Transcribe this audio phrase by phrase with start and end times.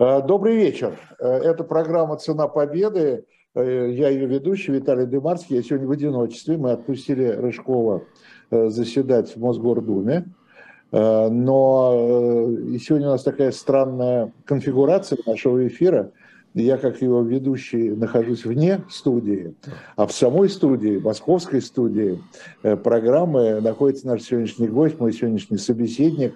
[0.00, 0.98] Э, добрый вечер.
[1.18, 3.26] Э, это программа «Цена победы».
[3.54, 5.56] Э, я ее ведущий Виталий Дымарский.
[5.56, 6.56] Я сегодня в одиночестве.
[6.56, 8.04] Мы отпустили Рыжкова
[8.50, 10.24] заседать в Мосгордуме.
[10.90, 12.48] Но
[12.80, 16.10] сегодня у нас такая странная конфигурация нашего эфира.
[16.54, 19.54] Я, как его ведущий, нахожусь вне студии,
[19.94, 22.20] а в самой студии, московской студии
[22.82, 26.34] программы находится наш сегодняшний гость, мой сегодняшний собеседник,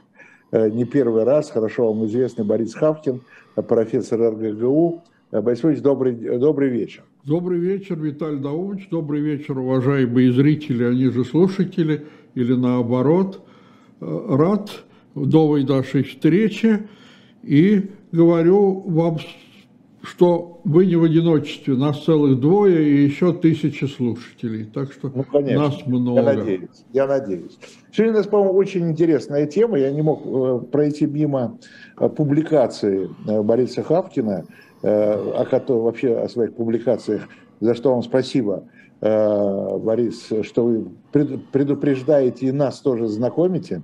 [0.53, 3.23] не первый раз, хорошо вам известный Борис Хавкин–
[3.69, 5.03] профессор РГГУ.
[5.33, 7.03] Борис Ильич, добрый, добрый вечер.
[7.25, 8.89] Добрый вечер, Виталий Даумович.
[8.91, 13.45] Добрый вечер, уважаемые зрители, они же слушатели, или наоборот.
[14.01, 14.71] Рад
[15.15, 16.87] новой нашей встрече
[17.43, 19.19] и говорю вам,
[20.05, 25.25] что вы не в одиночестве, нас целых двое и еще тысячи слушателей, так что ну,
[25.25, 26.21] конечно, нас много.
[26.21, 27.59] Я надеюсь, я надеюсь.
[27.93, 31.59] Сегодня у нас, по-моему, очень интересная тема, я не мог э, пройти мимо
[31.99, 34.45] Э, публикации э, Бориса Хавкина,
[34.83, 37.23] о котором вообще о своих публикациях,
[37.61, 38.65] за что вам спасибо,
[39.01, 43.83] Борис, что вы предупреждаете и нас тоже знакомите.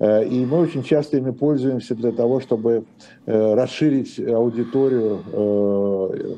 [0.00, 2.84] И мы очень часто ими пользуемся для того, чтобы
[3.26, 5.20] расширить аудиторию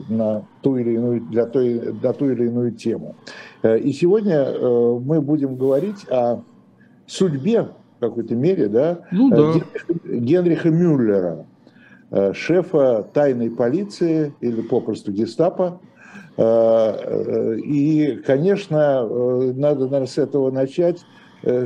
[0.09, 3.15] на ту или иную, для той, на ту или иную тему.
[3.63, 4.53] И сегодня
[4.99, 6.43] мы будем говорить о
[7.07, 7.69] судьбе
[8.03, 9.61] какой-то мере, да, ну, да.
[10.05, 11.47] Генриха, Мюллера,
[12.11, 15.81] э, шефа тайной полиции или попросту гестапо.
[16.37, 19.07] Э, э, и, конечно,
[19.55, 21.05] надо, наверное, с этого начать,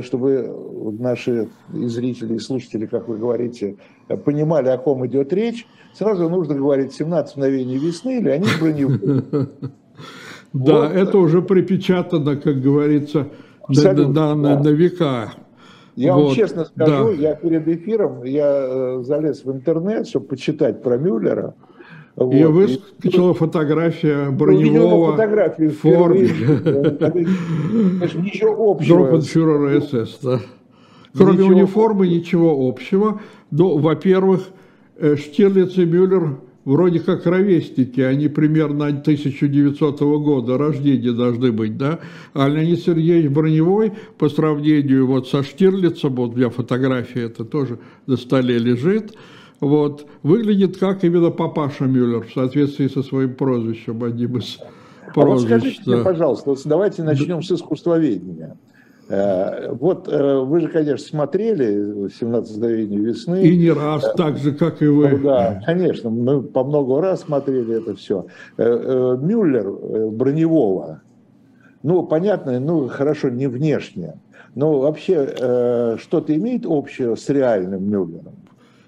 [0.01, 3.77] чтобы наши зрители и слушатели, как вы говорите,
[4.25, 5.67] понимали, о ком идет речь.
[5.93, 9.23] Сразу нужно говорить «17 мгновений весны» или «Они броневые».
[10.53, 13.27] Да, это уже припечатано, как говорится,
[13.67, 15.33] на века.
[15.97, 17.11] Я вот, вам честно скажу, да.
[17.11, 21.55] я перед эфиром я э, залез в интернет, чтобы почитать про Мюллера.
[22.17, 22.33] Вот.
[22.33, 26.21] И выскочила фотография броневого фотографию в форме.
[28.15, 28.97] Ничего общего.
[28.97, 30.39] Группенфюрера СС, да.
[31.13, 31.47] Кроме ничего.
[31.49, 33.21] униформы ничего общего.
[33.51, 34.49] Но, во-первых,
[34.97, 41.99] э, Штирлиц и Мюллер вроде как ровесники, они примерно 1900 года рождения должны быть, да,
[42.33, 47.79] а Леонид Сергеевич Броневой по сравнению вот со Штирлицем, вот у меня фотография это тоже
[48.05, 49.13] на столе лежит,
[49.59, 54.59] вот, выглядит как именно папаша Мюллер в соответствии со своим прозвищем, одним из
[55.13, 55.15] прозвищ.
[55.15, 58.57] А вот скажите мне, пожалуйста, вот давайте начнем с искусствоведения.
[59.09, 63.41] Э, вот э, вы же, конечно, смотрели «17 мгновений весны».
[63.41, 65.09] И не раз, э, так же, как и вы.
[65.09, 68.25] Ну да, конечно, мы по много раз смотрели это все.
[68.57, 69.71] Мюллер
[70.11, 71.01] Броневого,
[71.83, 74.19] ну, понятно, ну, хорошо, не внешне,
[74.55, 78.35] но вообще что-то имеет общего с реальным Мюллером?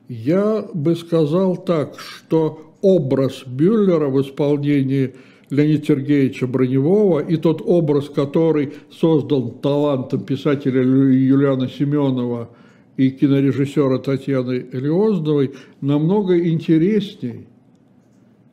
[0.09, 5.13] Я бы сказал так, что образ Мюллера в исполнении
[5.51, 12.49] Леонида Сергеевича Броневого и тот образ, который создан талантом писателя Юлиана Семенова
[12.97, 17.45] и кинорежиссера Татьяны Элиоздовой, намного интересней,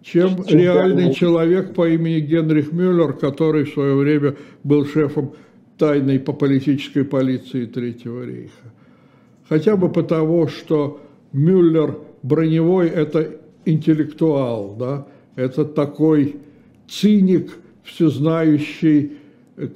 [0.03, 5.33] чем реальный человек по имени Генрих Мюллер, который в свое время был шефом
[5.79, 8.73] тайной по политической полиции Третьего рейха.
[9.49, 11.01] Хотя бы потому, что
[11.33, 16.37] Мюллер броневой– это интеллектуал, да, это такой
[16.89, 17.51] циник
[17.83, 19.13] всезнающий,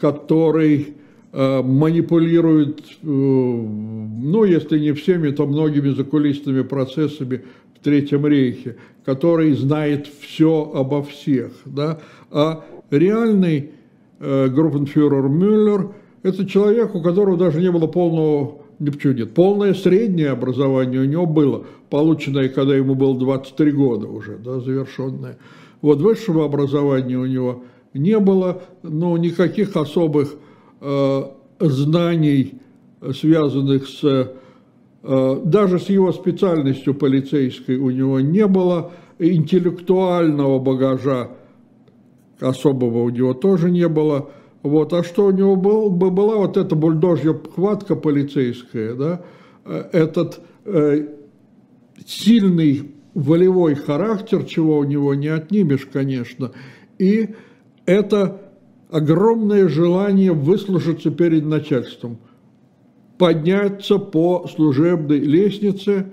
[0.00, 0.94] который
[1.32, 7.44] э, манипулирует, э, ну, если не всеми, то многими закулисными процессами
[7.74, 11.52] в Третьем рейхе, который знает все обо всех.
[11.64, 12.00] Да?
[12.30, 13.70] А реальный
[14.18, 15.88] э, группенфюрер Мюллер–
[16.22, 19.34] это человек, у которого даже не было полного Нет?
[19.34, 25.38] Полное среднее образование у него было, полученное, когда ему было 23 года уже, да, завершенное.
[25.82, 27.62] Вот высшего образования у него
[27.94, 30.34] не было, но никаких особых
[30.80, 31.22] э,
[31.60, 32.54] знаний,
[33.14, 34.32] связанных с,
[35.02, 41.30] э, даже с его специальностью полицейской у него не было, интеллектуального багажа
[42.40, 44.30] особого у него тоже не было.
[44.62, 44.92] Вот.
[44.92, 49.22] А что у него был, была вот эта бульдожья хватка полицейская, да,
[49.64, 51.08] э, этот э,
[52.06, 56.52] сильный волевой характер, чего у него не отнимешь, конечно,
[56.98, 57.30] и
[57.86, 58.40] это
[58.90, 62.18] огромное желание выслужиться перед начальством,
[63.18, 66.06] подняться по служебной лестнице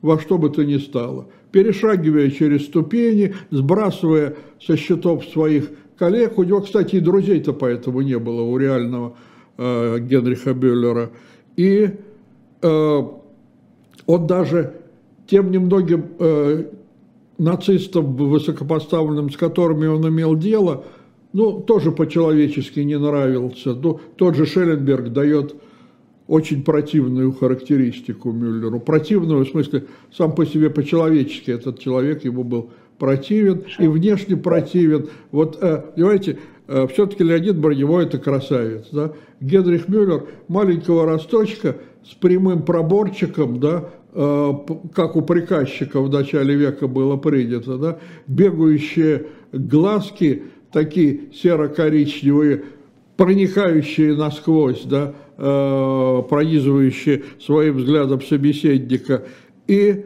[0.00, 6.38] во что бы то ни стало, перешагивая через ступени, сбрасывая со счетов своих коллег.
[6.38, 9.16] У него, кстати, и друзей-то поэтому не было у реального
[9.58, 11.10] э, Генриха Бюллера.
[11.56, 11.90] И
[12.62, 13.02] э,
[14.06, 14.74] он даже
[15.26, 16.64] тем немногим э,
[17.38, 20.84] нацистам высокопоставленным, с которыми он имел дело,
[21.32, 23.74] ну, тоже по-человечески не нравился.
[23.74, 25.56] Ну, тот же Шелленберг дает
[26.26, 28.80] очень противную характеристику Мюллеру.
[28.80, 32.70] Противную, в смысле, сам по себе по-человечески этот человек ему был
[33.02, 35.08] противен и внешне противен.
[35.32, 36.38] Вот, э, понимаете,
[36.68, 38.84] э, все-таки Леонид Броневой– это красавец.
[38.92, 39.10] Да?
[39.40, 41.74] Генрих Мюллер– маленького росточка
[42.08, 44.52] с прямым проборчиком, да, э,
[44.94, 52.62] как у приказчика в начале века было принято, да, бегающие глазки, такие серо-коричневые,
[53.16, 59.24] проникающие насквозь, да, пронизывающие своим взглядом собеседника,
[59.66, 60.04] и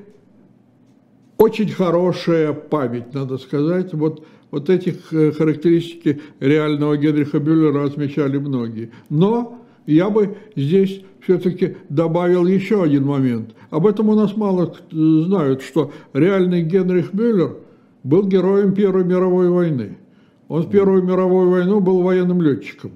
[1.39, 3.93] очень хорошая память, надо сказать.
[3.93, 8.91] Вот, вот эти характеристики реального Генриха Бюллера отмечали многие.
[9.11, 13.55] Но я бы здесь все-таки добавил еще один момент.
[13.71, 17.57] Об этом у нас мало знают, что реальный Генрих Бюллер
[18.03, 19.99] был героем Первой мировой войны.
[20.49, 22.93] Он в Первую мировую войну был военным летчиком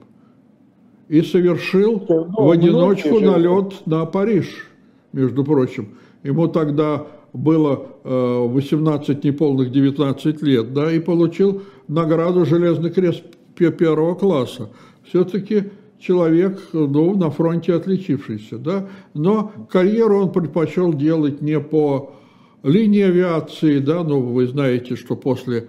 [1.08, 4.68] и совершил ну, в одиночку налет на Париж,
[5.12, 5.88] между прочим.
[6.22, 13.24] Ему тогда было 18 э, неполных 19 лет, да, и получил награду «Железный крест»
[13.54, 14.70] первого класса.
[15.04, 15.64] Все-таки
[15.98, 22.14] человек, ну, на фронте отличившийся, да, но карьеру он предпочел делать не по
[22.62, 25.68] линии авиации, да, ну, вы знаете, что после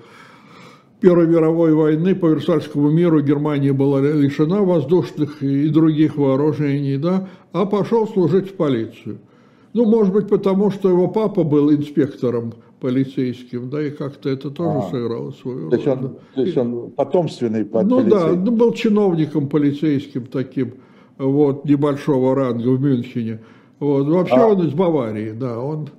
[1.02, 7.66] Первой мировой войны по Версальскому миру Германия была лишена воздушных и других вооружений, да, а
[7.66, 9.20] пошел служить в полицию–
[9.74, 14.80] ну, может быть, потому что его папа был инспектором полицейским, да, и как-то это тоже
[14.80, 15.80] а, сыграло свою то роль.
[15.80, 20.74] Есть он, то есть он потомственный под Ну да, ну, был чиновником полицейским таким,
[21.18, 23.42] вот, небольшого ранга в Мюнхене.
[23.80, 24.08] Вот.
[24.08, 24.48] Вообще а.
[24.48, 25.90] он из Баварии, да, он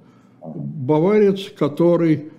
[0.44, 2.30] баварец, который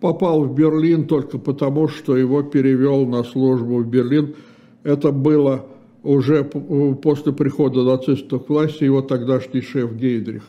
[0.00, 4.34] попал в Берлин только потому, что его перевел на службу в Берлин.
[4.82, 5.66] Это было
[6.02, 10.42] уже после прихода нацистов к власти его тогдашний шеф Гейдрих.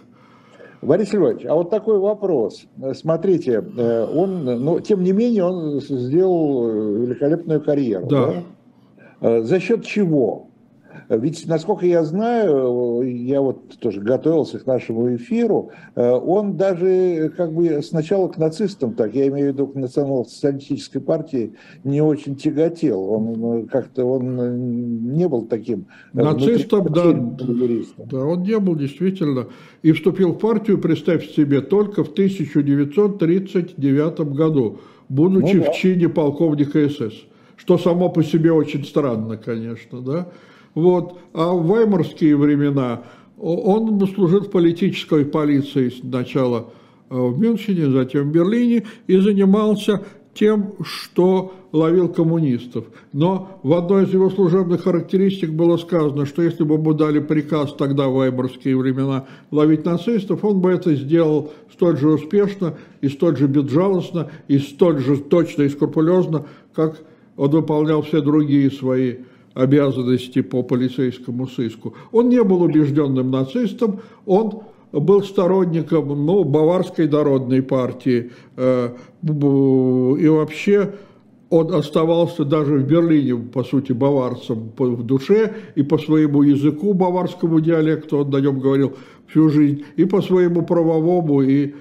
[0.86, 2.66] Борис Львович, а вот такой вопрос.
[2.94, 8.08] Смотрите, э, он, но тем не менее, он сделал великолепную карьеру.
[8.08, 8.28] Да.
[8.28, 8.34] да?
[9.22, 10.45] Э, за счет чего?
[11.10, 17.54] Ведь, насколько я знаю, я вот тоже готовился к нашему эфиру, э, он даже как
[17.54, 21.54] бы сначала к нацистам, так я имею в виду к национал-социалистической партии,
[21.84, 23.10] не очень тяготел.
[23.10, 27.14] Он э, как-то он э, не был таким нацистом, да,
[27.98, 29.48] да, он не был действительно.
[29.84, 35.72] И вступил в партию, представьте себе, только в 1939 году, будучи ну, да.
[35.72, 37.14] в чине полковника СС.
[37.58, 40.28] Что само по себе очень странно, конечно, да.
[40.76, 41.18] Вот.
[41.34, 43.04] А в ваймарские времена
[43.38, 46.68] он служил в политической полиции сначала
[47.10, 52.86] э, в Мюнхене, затем в Берлине и занимался тем, что ловил коммунистов.
[53.14, 57.74] Но в одной из его служебных характеристик было сказано, что если бы ему дали приказ
[57.74, 63.38] тогда в ваймарские времена ловить нацистов, он бы это сделал столь же успешно и столь
[63.38, 67.02] же безжалостно и столь же точно и скрупулезно, как
[67.38, 69.16] он выполнял все другие свои
[69.56, 71.96] обязанности по полицейскому сыску.
[72.12, 74.62] Он не был убежденным нацистом, он
[74.92, 78.32] был сторонником ну, Баварской народной партии.
[78.58, 78.90] Э,
[79.24, 80.94] и вообще
[81.50, 87.60] он оставался даже в Берлине, по сути, баварцем в душе, и по своему языку, баварскому
[87.62, 88.94] диалекту, он на нем говорил
[89.28, 91.74] всю жизнь, и по своему правовому, и,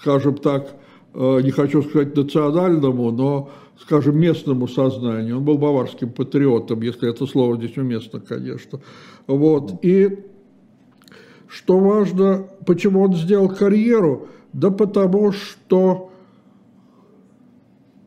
[0.00, 0.87] скажем так, э,
[1.18, 5.38] не хочу сказать национальному, но скажем, местному сознанию.
[5.38, 8.80] Он был баварским патриотом, если это слово здесь уместно, конечно.
[9.26, 9.84] Вот.
[9.84, 10.24] И
[11.48, 14.28] что важно, почему он сделал карьеру?
[14.52, 16.10] Да потому что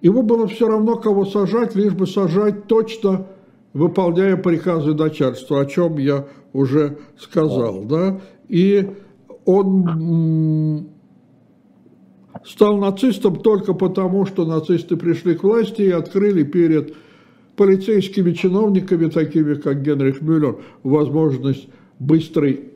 [0.02, 3.28] ему было все равно, кого сажать, лишь бы сажать точно,
[3.74, 7.84] выполняя приказы начальства, о чем я уже сказал.
[7.84, 8.22] Да?
[8.48, 8.90] И
[9.46, 10.88] он
[12.46, 16.94] стал нацистом только потому, что нацисты пришли к власти и открыли перед
[17.56, 21.68] полицейскими чиновниками, такими как Генрих Мюллер, возможность
[22.00, 22.72] быстрой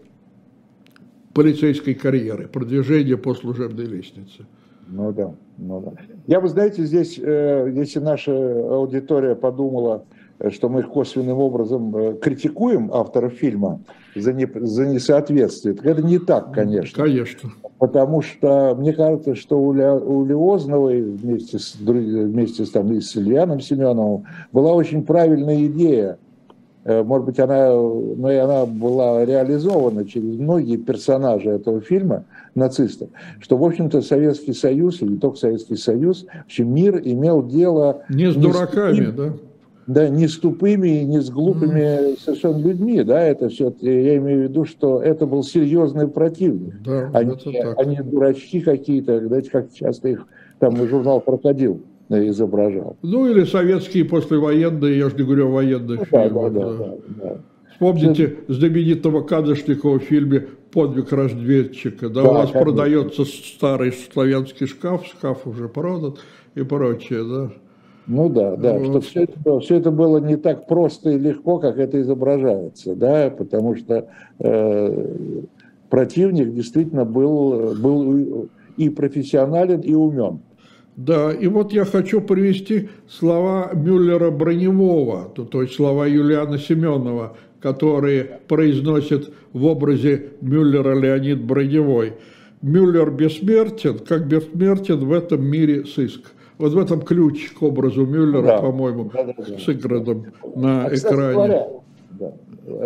[1.34, 4.45] полицейской карьеры, продвижения по служебной лестнице.
[4.88, 5.93] Ну да, ну да.
[6.27, 10.05] Я бы, знаете, здесь, э, если наша аудитория подумала,
[10.51, 13.80] что мы косвенным образом э, критикуем авторов фильма
[14.15, 17.04] за, не, за несоответствие, это не так, конечно.
[17.04, 22.92] Конечно потому что мне кажется, что у, Ле, у Леозновой вместе с, вместе с, там,
[22.94, 26.18] и с Ильяном Семеновым была очень правильная идея
[26.86, 33.10] э, может быть, она, ну, и она была реализована через многие персонажи этого фильма, нацистов,
[33.39, 38.04] что, в общем-то, Советский Союз, и не только Советский Союз, в общем, мир имел дело...
[38.10, 39.34] Не с дураками, да?
[39.88, 42.20] Да, не с тупыми, не с глупыми mm.
[42.20, 47.10] совершенно людьми, да, это все, я имею в виду, что это был серьезный противник, да,
[47.13, 47.34] они,
[47.77, 50.25] они дурачки какие-то, знаете, как часто их
[50.60, 52.98] там журнал «Крокодил» изображал.
[53.01, 56.54] Ну, или советские послевоенные, я же не говорю о военных ну, фильмах.
[56.54, 56.77] Да, да, да.
[56.77, 57.42] Да, да.
[57.72, 58.54] Вспомните Все...
[58.54, 62.10] знаменитого Кадышникова в фильме «Подвиг разведчика».
[62.10, 62.62] Да, да у вас конечно.
[62.62, 66.15] продается старый славянский шкаф, шкаф уже продан
[66.54, 67.51] и прочее, да.
[68.08, 71.80] Ну да, да, что все это, все это было не так просто и легко, как
[71.80, 74.08] это изображается, да, потому что
[74.40, 75.06] э,
[75.90, 78.48] противник действительно был, был
[78.78, 80.40] и профессионален, и умен.
[80.96, 87.36] Да, и вот я хочу привести слова Мюллера Броневого, то, то есть слова Юлиана Семенова,
[87.60, 92.14] которые произносит в образе Мюллера Леонид Броневой.
[92.62, 96.32] Мюллер бессмертен, как бессмертен в этом мире сыск.
[96.58, 98.58] Вот в этом ключ к образу Мюллера, да.
[98.60, 99.58] по-моему, да, да, да.
[99.60, 101.34] сыгранным на а, экране.
[101.34, 101.68] Говоря,
[102.12, 102.34] да.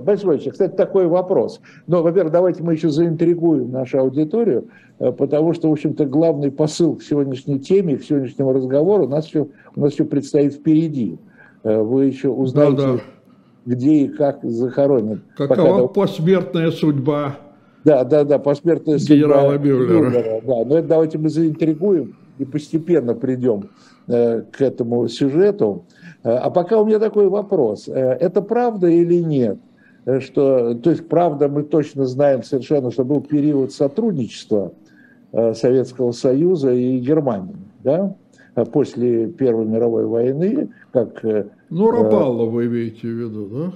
[0.02, 1.62] Борис кстати, такой вопрос.
[1.88, 4.68] Но, во-первых, давайте мы еще заинтригуем нашу аудиторию,
[5.00, 9.28] э, потому что, в общем-то, главный посыл к сегодняшней теме, к сегодняшнему разговору у нас
[9.28, 11.18] еще, у нас еще предстоит впереди.
[11.64, 13.00] Э, вы еще узнаете, да, да.
[13.66, 15.22] где и как захоронен.
[15.38, 16.02] Какова Пока...
[16.02, 17.38] посмертная судьба
[17.86, 19.94] да, да, да, посмертная генерала судьба Мюллера.
[19.94, 20.42] Мюллера.
[20.44, 23.70] Да, но это давайте мы заинтригуем и постепенно придем
[24.08, 25.86] э, к этому сюжету.
[26.24, 27.88] Э, а пока у меня такой вопрос.
[27.88, 29.60] Э, это правда или нет?
[30.22, 34.72] Что, то есть, правда, мы точно знаем совершенно, что был период сотрудничества
[35.32, 38.16] Советского Союза и Германии, да?
[38.72, 41.22] после Первой мировой войны, как...
[41.70, 43.74] Ну, Рапалла вы имеете в виду, да?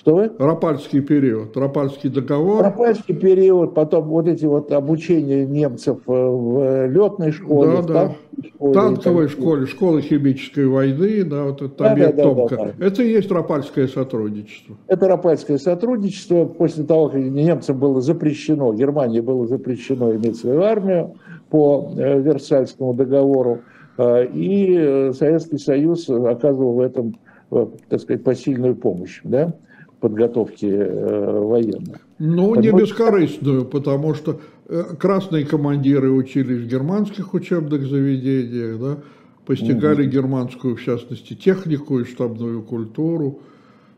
[0.00, 0.30] Что вы?
[0.38, 2.64] Рапальский период, Рапальский договор.
[2.64, 8.14] Рапальский период, потом вот эти вот обучения немцев э, в летной школе, да, да.
[8.48, 8.72] школе.
[8.72, 12.86] Танковой школе, школы химической войны, да, вот это да, да, да, да, да.
[12.86, 14.74] Это и есть Рапальское сотрудничество.
[14.86, 16.46] Это Рапальское сотрудничество.
[16.46, 21.16] После того, как немцам было запрещено, Германии было запрещено иметь свою армию
[21.50, 23.58] по э, Версальскому договору,
[23.98, 27.18] э, и Советский Союз оказывал в этом,
[27.50, 29.52] так сказать, посильную помощь, да,
[30.00, 32.06] подготовки э, военных.
[32.18, 38.96] Ну, не бескорыстную, потому что э, красные командиры учились в германских учебных заведениях, да,
[39.46, 40.10] постигали угу.
[40.10, 43.40] германскую, в частности, технику и штабную культуру.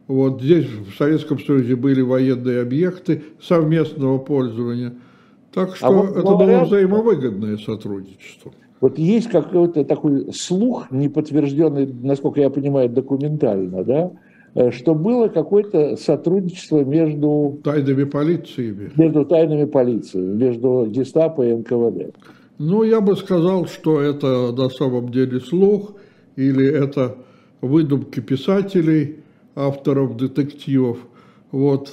[0.08, 4.94] Вот здесь в Советском Союзе были военные объекты совместного пользования.
[5.54, 8.52] Так а что а вот, это говорят, было взаимовыгодное сотрудничество.
[8.80, 14.10] Вот есть какой-то такой слух, не подтвержденный, насколько я понимаю, документально, да,
[14.70, 17.58] что было какое-то сотрудничество между...
[17.64, 18.90] Тайными полициями.
[18.96, 22.14] Между тайными полициями, между гестапо и НКВД.
[22.58, 25.94] Ну, я бы сказал, что это на самом деле слух,
[26.36, 27.16] или это
[27.60, 29.16] выдумки писателей,
[29.54, 30.98] авторов детективов.
[31.50, 31.92] Вот,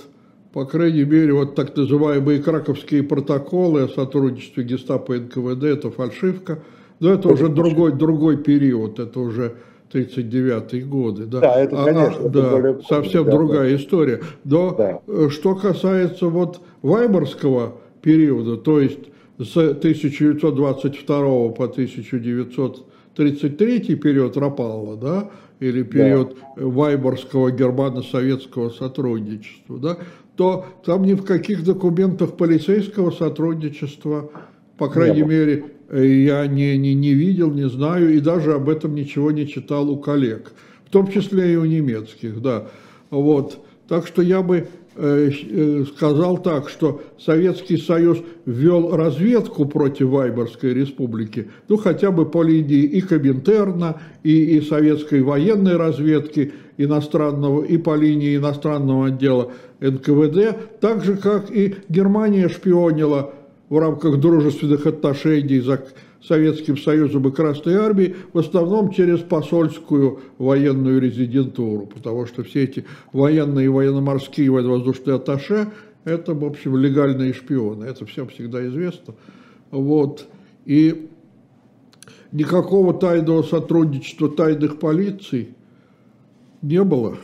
[0.53, 6.59] по крайней мере, вот так называемые краковские протоколы о сотрудничестве гестапо и НКВД– это фальшивка.
[6.99, 9.55] Но это, это уже другой, другой период, это уже
[9.93, 11.25] 39-е годы.
[11.25, 12.79] Да, да это, конечно, а, да, более...
[12.87, 13.75] совсем да, другая да.
[13.75, 14.21] история.
[14.43, 15.01] Но да.
[15.07, 25.29] Э, что касается вот Вайборского периода, то есть с 1922 по 1933 период Рапалла, да,
[25.59, 26.65] или период да.
[26.65, 29.97] Вайборского германо-советского сотрудничества, да,
[30.35, 34.31] то там ни в каких документах полицейского сотрудничества,
[34.77, 39.31] по крайней мере, я не, не, не видел, не знаю, и даже об этом ничего
[39.31, 40.51] не читал у коллег,
[40.85, 42.67] в том числе и у немецких, да.
[43.09, 43.59] Вот.
[43.87, 50.75] Так что я бы э, э, сказал так, что Советский Союз ввел разведку против Вайборской
[50.75, 57.79] республики, ну хотя бы по линии и Коминтерна, и, и советской военной разведки иностранного, и
[57.79, 63.33] по линии иностранного отдела НКВД, так же как и Германия шпионила
[63.69, 65.83] в рамках дружественных отношений за
[66.21, 72.85] Советским Союзом и Красной Армией, в основном через посольскую военную резидентуру, потому что все эти
[73.13, 75.71] военные, военно-морские, военно-воздушные атташе–
[76.03, 79.13] это, в общем, легальные шпионы, это всем всегда известно.
[79.71, 80.27] Вот.
[80.65, 81.09] И
[82.31, 85.49] никакого тайного сотрудничества тайных полиций
[86.61, 87.17] не было.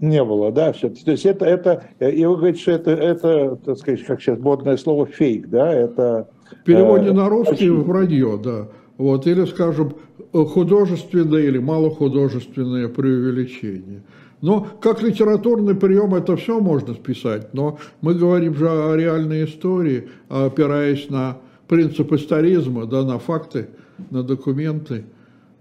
[0.00, 0.90] Не было, да, все.
[0.90, 4.76] То есть это, это, и вы говорите, что это, это, так сказать, как сейчас модное
[4.76, 6.28] слово, фейк, да, это...
[6.60, 8.68] В переводе э, на русский вранье, да.
[8.96, 9.94] Вот, или, скажем,
[10.32, 14.02] художественное или малохудожественное преувеличение.
[14.40, 20.08] Но как литературный прием это все можно списать, но мы говорим же о реальной истории,
[20.28, 23.68] опираясь на принцип историзма, да, на факты,
[24.10, 25.04] на документы.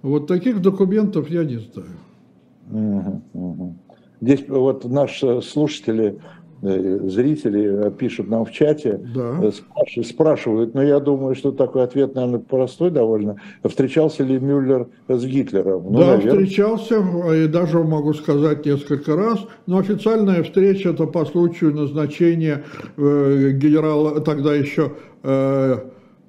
[0.03, 3.23] Вот таких документов я не знаю.
[3.33, 3.75] Угу.
[4.21, 6.19] Здесь вот наши слушатели
[6.63, 9.39] Э, зрители пишут нам в чате, да.
[9.43, 13.35] Э, спрашивают, спрашивают, но я думаю, что такой ответ, наверное, простой довольно.
[13.63, 15.83] Встречался ли Мюллер с Гитлером?
[15.91, 16.45] Ну, да, наверное.
[16.45, 22.63] встречался, и даже могу сказать несколько раз, но официальная встреча это по случаю назначения
[22.97, 25.77] э, генерала, тогда еще э,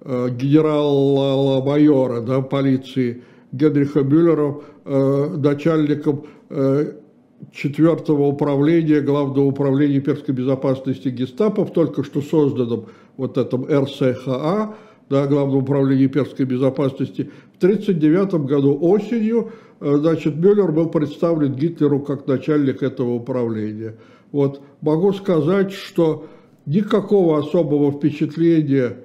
[0.03, 6.93] э, генерала-майора да, полиции Генриха Мюллера э, начальником э,
[7.53, 14.75] четвертого управления, главного управления имперской безопасности гестапо только что созданном вот этом РСХА,
[15.11, 22.01] да, Главного управления имперской безопасности, в 1939 году осенью, э, значит, Мюллер был представлен Гитлеру
[22.01, 23.97] как начальник этого управления.
[24.33, 26.27] Вот, могу сказать, что
[26.67, 28.99] никакого особого впечатления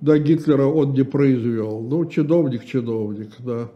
[0.00, 1.80] на Гитлера он не произвел.
[1.80, 3.70] Ну, чиновник-чиновник, да.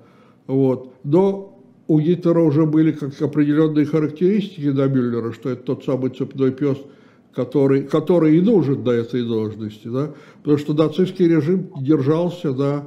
[0.47, 0.95] Вот.
[1.05, 1.60] Но
[1.91, 6.79] у Гитлера уже были как определенные характеристики до Мюллера, что это тот самый цепной пес,
[7.35, 12.87] который, который и нужен до этой должности, да, потому что нацистский режим держался, да,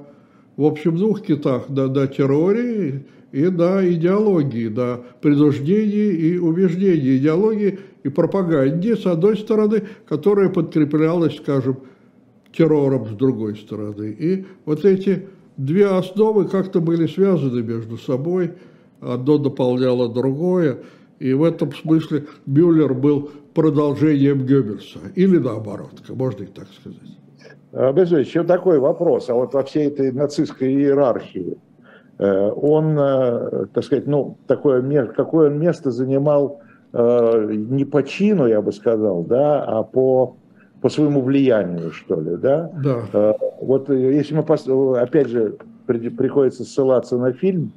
[0.56, 7.80] в общем, двух китах, да, до терроре и до идеологии, до принуждения и убеждений, идеологии
[8.04, 11.76] и пропаганде, с одной стороны, которая подкреплялась, скажем,
[12.54, 14.16] террором с другой стороны.
[14.18, 18.54] И вот эти две основы как-то были связаны между собой–
[19.06, 20.80] одно дополняло другое,
[21.20, 27.94] и в этом смысле Мюллер был продолжением Геббельса, или наоборот, можно и так сказать.
[27.96, 31.58] Безович, еще такой вопрос, а вот во всей этой нацистской иерархии,
[32.20, 36.62] э, он, э, так сказать, ну, такое, какое он место занимал
[36.94, 40.36] э, не по чину, я бы сказал, да, а по,
[40.82, 42.70] по своему влиянию, что ли, да?
[42.84, 43.36] Да.
[43.60, 45.58] Вот если мы, опять же,
[45.88, 47.72] приходится ссылаться на фильм,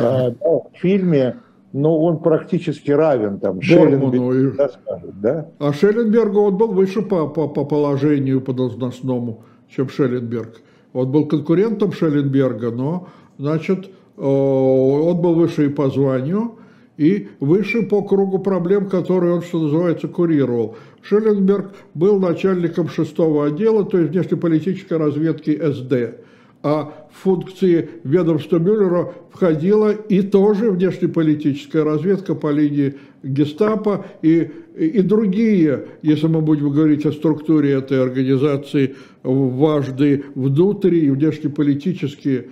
[0.00, 1.36] а, в фильме,
[1.72, 5.48] но он практически равен там Шелленбергу, да, скажет, да?
[5.58, 10.60] А Шелленбергу он был выше по, по, по положению по должностному, чем Шелленберг.
[10.92, 16.56] Он был конкурентом Шелленберга, но, значит, он был выше и по званию,
[16.96, 20.76] и выше по кругу проблем, которые он, что называется, курировал.
[21.02, 26.24] Шелленберг был начальником шестого отдела, то есть внешнеполитической разведки СД
[26.62, 35.00] а в функции ведомства Мюллера входила и тоже внешнеполитическая разведка по линии гестапо и, и
[35.02, 42.48] другие, если мы будем говорить о структуре этой организации, важные внутренние и внешнеполитические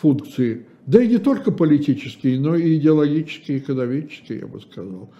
[0.00, 0.66] функции.
[0.86, 5.10] Да и не только политические, но и идеологические, экономические, я бы сказал.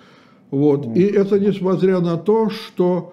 [0.51, 0.97] Вот.
[0.97, 3.13] И это несмотря на то, что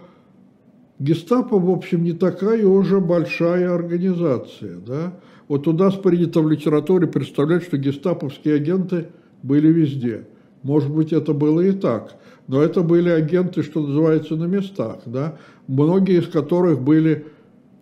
[1.00, 4.78] Гестапо, в общем, не такая уже большая организация.
[4.86, 5.14] Да?
[5.48, 9.08] Вот у нас принято в литературе представлять, что гестаповские агенты
[9.42, 10.26] были везде.
[10.62, 12.16] Может быть, это было и так.
[12.48, 15.00] Но это были агенты, что называется, на местах.
[15.06, 15.38] Да?
[15.68, 17.26] Многие из которых были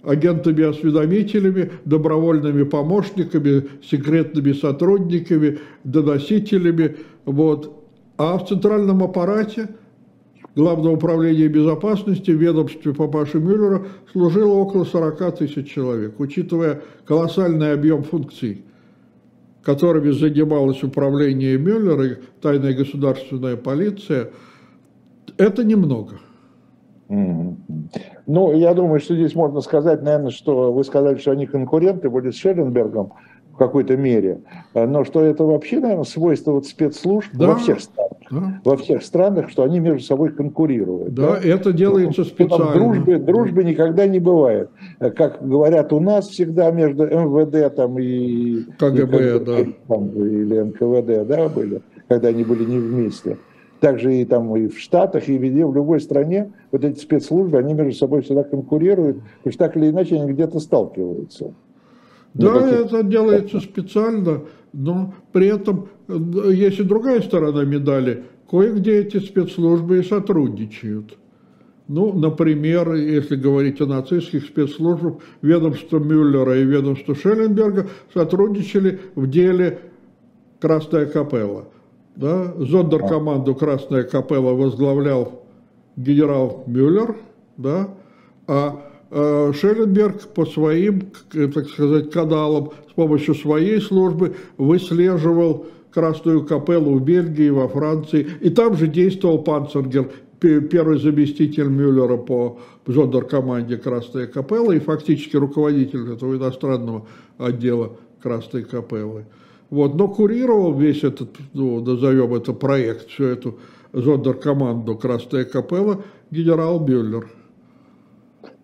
[0.04, 6.95] агентами-осведомителями, добровольными помощниками, секретными сотрудниками, доносителями.
[7.26, 7.86] Вот.
[8.17, 9.67] А в центральном аппарате–
[10.54, 16.20] Главного управления безопасности в ведомстве папаши Мюллера служило около 40 тысяч человек.
[16.20, 18.66] Учитывая колоссальный объем функций,
[19.64, 24.32] которыми занималось управление Мюллера и тайная государственная полиция,
[25.38, 26.20] это немного.
[27.08, 32.32] Ну, я думаю, что здесь можно сказать, наверное, что вы сказали, что они конкуренты были
[32.32, 33.14] с Шелленбергом
[33.54, 34.42] в какой-то мере,
[34.74, 37.48] но что это вообще, наверное, свойство вот спецслужб да.
[37.48, 38.62] во всех странах да.
[38.63, 41.13] во всех странах, что они между собой конкурируют.
[41.13, 41.39] Да, да?
[41.48, 42.74] это делается специально.
[42.74, 44.70] Дружбы, дружбы никогда не бывает.
[45.00, 49.58] Как говорят у нас всегда между МВД там, и КГБ, и, да.
[49.88, 53.38] Там, или НКВД да, были, когда они были не вместе.
[53.80, 57.74] Также и там и в Штатах, и везде, в любой стране вот эти спецслужбы, они
[57.74, 61.54] между собой всегда конкурируют, потому что так или иначе они где-то сталкиваются.
[62.34, 65.89] Да, это делается специально, но при этом
[66.52, 68.24] есть и другая сторона медали.
[68.50, 71.17] Кое-где эти спецслужбы и сотрудничают.
[71.88, 79.80] Ну, например, если говорить о нацистских спецслужбах, ведомство Мюллера и ведомство Шелленберга сотрудничали в деле
[80.60, 81.65] Красная Капелла.
[82.15, 82.54] Да?
[82.58, 85.43] Зондеркоманду Красная Капелла возглавлял
[85.95, 87.15] генерал Мюллер,
[87.58, 87.89] да?
[88.47, 96.97] а Э, Шелленберг по своим, так сказать, каналам, с помощью своей службы выслеживал Красную капеллу
[96.97, 98.27] в Бельгии, во Франции.
[98.39, 106.13] И там же действовал Панцергер, первый заместитель Мюллера по зондеркоманде Красная капелла и фактически руководитель
[106.13, 107.06] этого иностранного
[107.38, 109.25] отдела Красной капеллы.
[109.69, 113.60] Вот, но курировал весь этот, ну, назовем это проект, всю эту
[113.93, 117.30] зондеркоманду Красная капелла генерал Бюллер.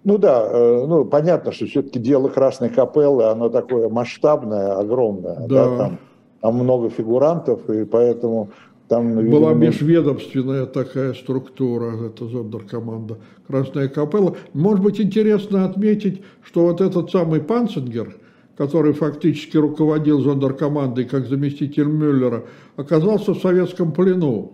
[0.04, 5.36] Ну да, э, ну понятно, что все-таки дело Красной Капеллы, оно такое масштабное, огромное.
[5.48, 5.48] Да.
[5.48, 6.00] Да, там,
[6.42, 8.50] там много фигурантов, и поэтому
[8.88, 9.16] там...
[9.16, 14.36] Была видимо, межведомственная такая структура, это зондеркоманда Красная Капелла.
[14.54, 18.16] Может быть, интересно отметить, что вот этот самый Панцингер,
[18.58, 22.46] который фактически руководил зондеркомандой как заместитель Мюллера,
[22.76, 24.54] оказался в советском плену.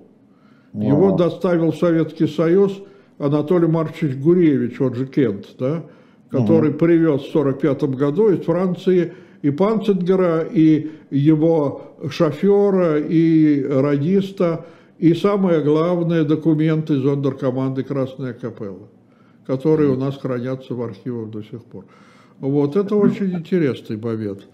[0.74, 2.82] Его доставил в Советский Союз–
[3.17, 5.86] Анатолий Маркович Гуревич, он же Кент, да,
[6.30, 6.80] который угу.
[6.80, 14.65] привез в 1945 году из Франции и Панцингера, и его шофера, и радиста,
[14.97, 18.88] и самое главное, документы зондеркоманды «Красная капелла»,
[19.45, 21.86] которые у нас хранятся в архивах до сих пор.
[22.39, 24.47] Вот, это очень интересный момент.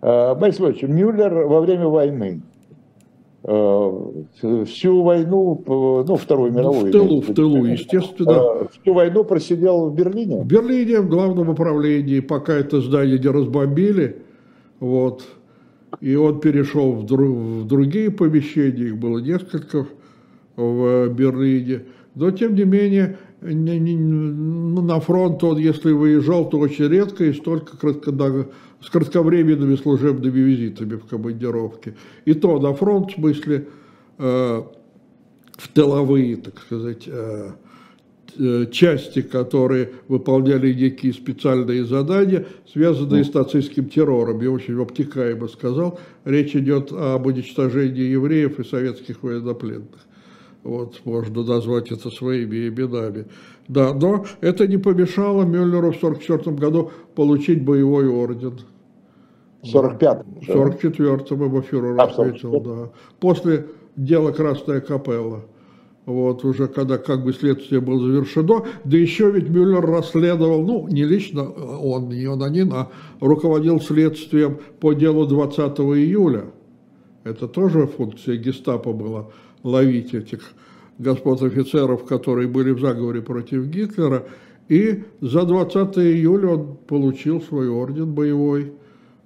[0.00, 2.55] А, Борис Иванович, Мюллер во время войны Э,
[3.46, 6.86] всю войну, ну, Вторую ну, мировую.
[6.86, 8.62] В тылу, в тылу, естественно.
[8.62, 10.42] Э, всю войну просидел в Берлине?
[10.42, 14.16] В Берлине, в главном управлении, пока это здание не разбомбили.
[14.80, 15.22] Вот.
[16.00, 19.86] И он перешел в, друг, в другие помещения, их было несколько
[20.56, 21.84] в Берлине.
[22.16, 27.32] Но, тем не менее, не, не, на фронт он, если выезжал, то очень редко и
[27.32, 28.10] столько кратко,
[28.80, 31.94] с кратковременными служебными визитами в командировке.
[32.24, 33.68] И то на фронт, в смысле,
[34.18, 34.62] э,
[35.56, 37.50] в тыловые, так сказать, э,
[38.38, 44.40] э, части, которые выполняли некие специальные задания, связанные с нацистским террором.
[44.42, 50.06] Я очень обтекаемо сказал, речь идет об уничтожении евреев и советских военнопленных.
[50.62, 53.26] Вот, можно назвать это своими именами.
[53.68, 58.60] Да, но это не помешало Мюллеру в 1944 году получить боевой орден.
[59.62, 60.40] В 45-м?
[60.40, 62.90] В 44-м его фюрер а, ответил, да.
[63.18, 65.44] После дела Красная Капелла.
[66.04, 68.64] Вот, уже когда как бы следствие было завершено.
[68.84, 74.58] Да еще ведь Мюллер расследовал, ну, не лично он, не он один, а руководил следствием
[74.78, 76.44] по делу 20 июля.
[77.24, 79.30] Это тоже функция гестапо была
[79.64, 80.52] ловить этих
[80.98, 84.24] господ офицеров, которые были в заговоре против Гитлера.
[84.68, 88.72] И за 20 июля он получил свой орден боевой,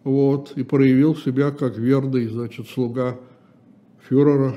[0.04, 3.16] вот, и проявил себя как верный, значит, слуга
[4.09, 4.56] фюрера.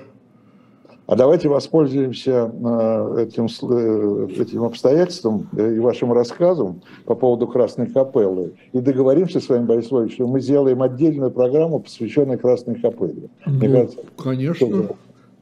[1.05, 8.53] А давайте воспользуемся э, этим, э, этим обстоятельством и вашим рассказом по поводу Красной Капеллы
[8.71, 13.29] и договоримся с вами, Борис Владимирович, что мы сделаем отдельную программу, посвященную Красной Капелле.
[13.45, 14.67] Ну, кажется, конечно.
[14.67, 14.95] Что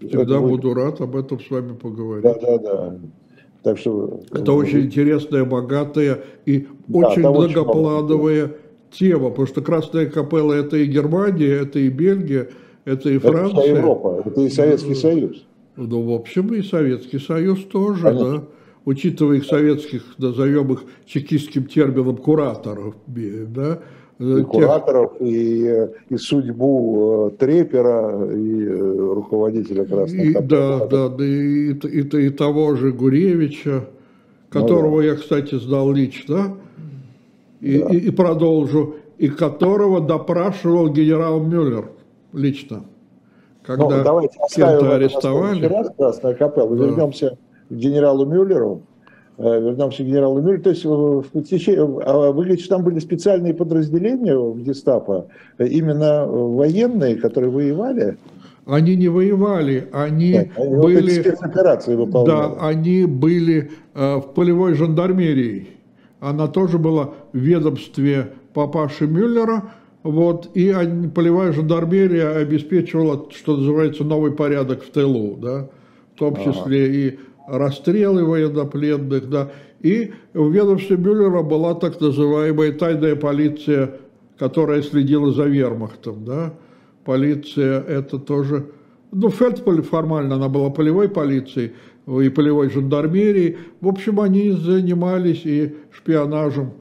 [0.07, 0.61] Всегда будет...
[0.61, 2.23] буду рад об этом с вами поговорить.
[2.23, 2.99] Да, да, да.
[3.63, 4.21] Так что...
[4.31, 8.55] Это очень интересная, богатая и да, очень многоплановая очень
[8.91, 12.49] тема, потому что Красная Капелла это и Германия, это и Бельгия,
[12.85, 13.45] это и Франция.
[13.45, 15.45] Это вся Европа, это и Советский Союз.
[15.77, 18.37] Ну, в общем, и Советский Союз тоже, Понятно.
[18.37, 18.43] да.
[18.83, 23.79] Учитывая их советских, назовем их чекистским термином, кураторов, да,
[24.21, 31.25] и кураторов, и, и судьбу э, Трепера, и э, руководителя Красной и, Да, да, да
[31.25, 33.85] и, и, и того же Гуревича,
[34.49, 35.07] которого ну, да.
[35.07, 36.57] я, кстати, сдал лично,
[37.61, 37.89] и, да.
[37.89, 41.89] и, и продолжу, и которого допрашивал генерал Мюллер
[42.33, 42.83] лично.
[43.63, 45.65] Когда ну, давайте кем-то арестовали.
[45.65, 46.85] Раз, Красная капелла, да.
[46.85, 47.37] вернемся
[47.69, 48.83] к генералу Мюллеру.
[49.43, 50.61] Э, вернемся к генералу Мюллеру.
[50.61, 55.27] То есть в течение, а вы говорите, что там были специальные подразделения в гестапо,
[55.57, 58.17] э, именно военные, которые воевали?
[58.67, 61.09] Они не воевали, они Нет, были...
[61.09, 62.37] спецоперации выполняли.
[62.37, 65.69] Да, они были э, в полевой жандармерии.
[66.19, 69.71] Она тоже была в ведомстве папаши Мюллера,
[70.03, 70.71] вот, и
[71.15, 75.67] полевая жандармерия обеспечивала, что называется, новый порядок в тылу, да,
[76.15, 76.93] в том числе ага.
[76.93, 77.19] и
[77.51, 83.97] расстрелы военнопленных, да, и в ведомстве Мюллера была так называемая тайная полиция,
[84.39, 86.53] которая следила за вермахтом, да,
[87.03, 88.67] полиция это тоже,
[89.11, 91.73] ну, Фельдполь формально она была полевой полицией
[92.07, 96.71] и полевой жандармерией, в общем, они занимались и шпионажем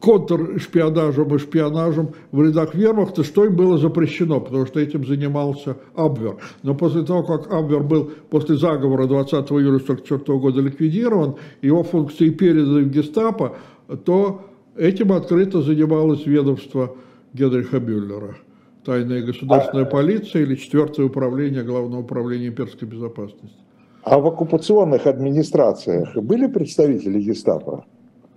[0.00, 6.38] контршпионажем и шпионажем в рядах вермахта, что им было запрещено, потому что этим занимался Абвер.
[6.62, 12.30] Но после того, как Абвер был после заговора 20 июля 1944 года ликвидирован, его функции
[12.30, 13.56] переданы в гестапо,
[14.04, 14.42] то
[14.76, 16.96] этим открыто занималось ведомство
[17.34, 18.36] Генриха Бюллера.
[18.84, 19.88] тайная государственная а...
[19.88, 23.56] полиция или четвертое управление Главного управления имперской безопасности.
[24.02, 27.84] А в оккупационных администрациях были представители гестапо?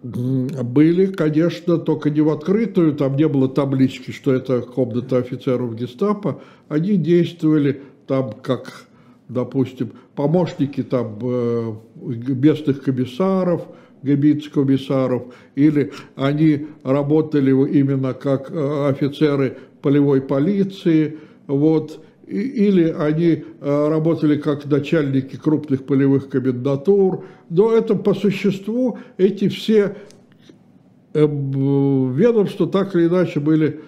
[0.04, 6.42] Были, конечно, только не в открытую, там не было таблички, что это комната офицеров гестапо.
[6.68, 8.88] Они действовали там как,
[9.30, 13.66] допустим, помощники там э, местных комиссаров,
[14.02, 15.24] габиц-комиссаров,
[15.56, 24.66] или они работали именно как э, офицеры полевой полиции, вот, или они э, работали как
[24.66, 29.98] начальники крупных полевых комендатур, но это по существу эти все
[31.14, 33.82] э, ведомства так или иначе были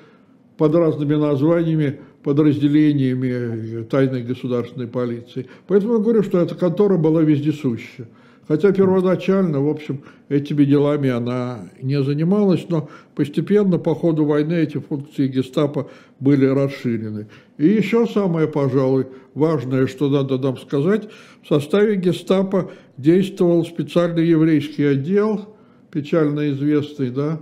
[0.57, 5.47] под разными названиями, подразделениями тайной государственной полиции.
[5.67, 8.07] Поэтому я говорю, что эта контора была вездесуща.
[8.47, 14.77] Хотя первоначально, в общем, этими делами она не занималась, но постепенно по ходу войны эти
[14.77, 17.27] функции гестапо были расширены.
[17.57, 21.09] И еще самое, пожалуй, важное, что надо нам сказать,
[21.43, 25.55] в составе гестапо действовал специальный еврейский отдел,
[25.91, 27.41] печально известный, да,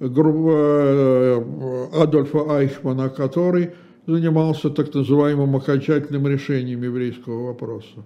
[0.00, 1.44] э,
[1.92, 3.70] Адольфа Айхмана, который
[4.08, 8.02] занимался так называемым окончательным решением еврейского вопроса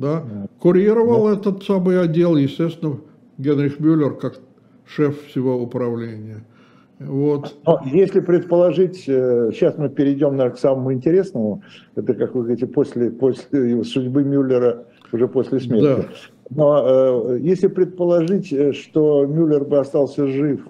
[0.00, 0.24] да,
[0.58, 1.34] курировал да.
[1.34, 2.98] этот самый отдел, естественно,
[3.38, 4.40] Генрих Мюллер как
[4.86, 6.44] шеф всего управления.
[6.98, 7.56] Вот.
[7.66, 11.62] Но если предположить, э, сейчас мы перейдем наверное, к самому интересному,
[11.94, 15.82] это, как вы говорите, после, после судьбы Мюллера, уже после смерти.
[15.84, 16.04] Да.
[16.50, 20.60] Но э, если предположить, э, что Мюллер бы остался жив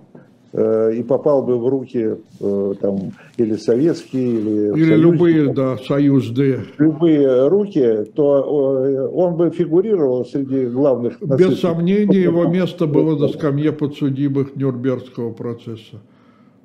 [0.53, 6.65] и попал бы в руки э, там или советские, или, или любые, да, союзные.
[6.79, 11.21] Любые руки, то э, он бы фигурировал среди главных.
[11.23, 16.01] Без сомнения, его место было на скамье подсудимых Нюрнбергского процесса.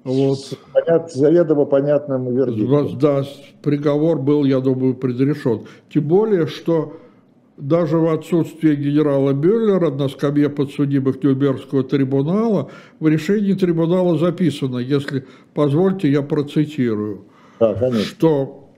[0.03, 0.37] Вот.
[0.73, 2.97] Понят, заведомо понятным вердиктом.
[2.99, 3.23] Да,
[3.63, 5.61] приговор был, я думаю, предрешен.
[5.91, 6.93] Тем более, что
[7.57, 15.25] даже в отсутствие генерала Бюллера на скамье подсудимых Нюрнбергского трибунала в решении трибунала записано, если
[15.53, 17.25] позвольте, я процитирую,
[17.59, 18.69] да, что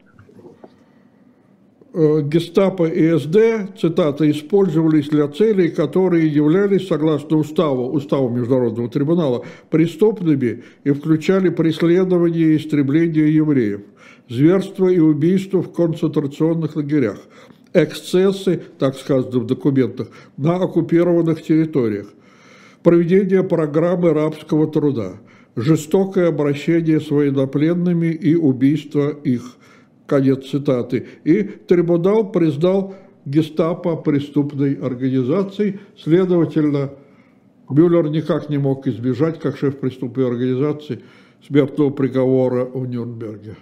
[1.91, 9.43] э, гестапо и СД, цитата, использовались для целей, которые являлись, согласно уставу, уставу Международного трибунала,
[9.71, 13.81] преступными и включали преследование и истребление евреев,
[14.29, 17.17] зверство и убийство в концентрационных лагерях–
[17.83, 22.07] эксцессы, так сказано в документах, на оккупированных территориях,
[22.83, 25.17] проведение программы рабского труда,
[25.55, 29.57] жестокое обращение с военнопленными и убийство их.
[30.05, 31.05] Конец цитаты.
[31.25, 36.91] И трибунал признал гестапо преступной организацией, следовательно,
[37.69, 41.01] Бюллер никак не мог избежать, как шеф преступной организации,
[41.45, 43.57] смертного приговора в Нюрнберге.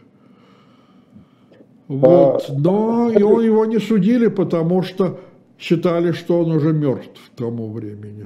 [1.87, 2.49] Вот.
[2.49, 5.19] Но его, его не судили, потому что
[5.57, 8.25] считали, что он уже мертв к тому времени.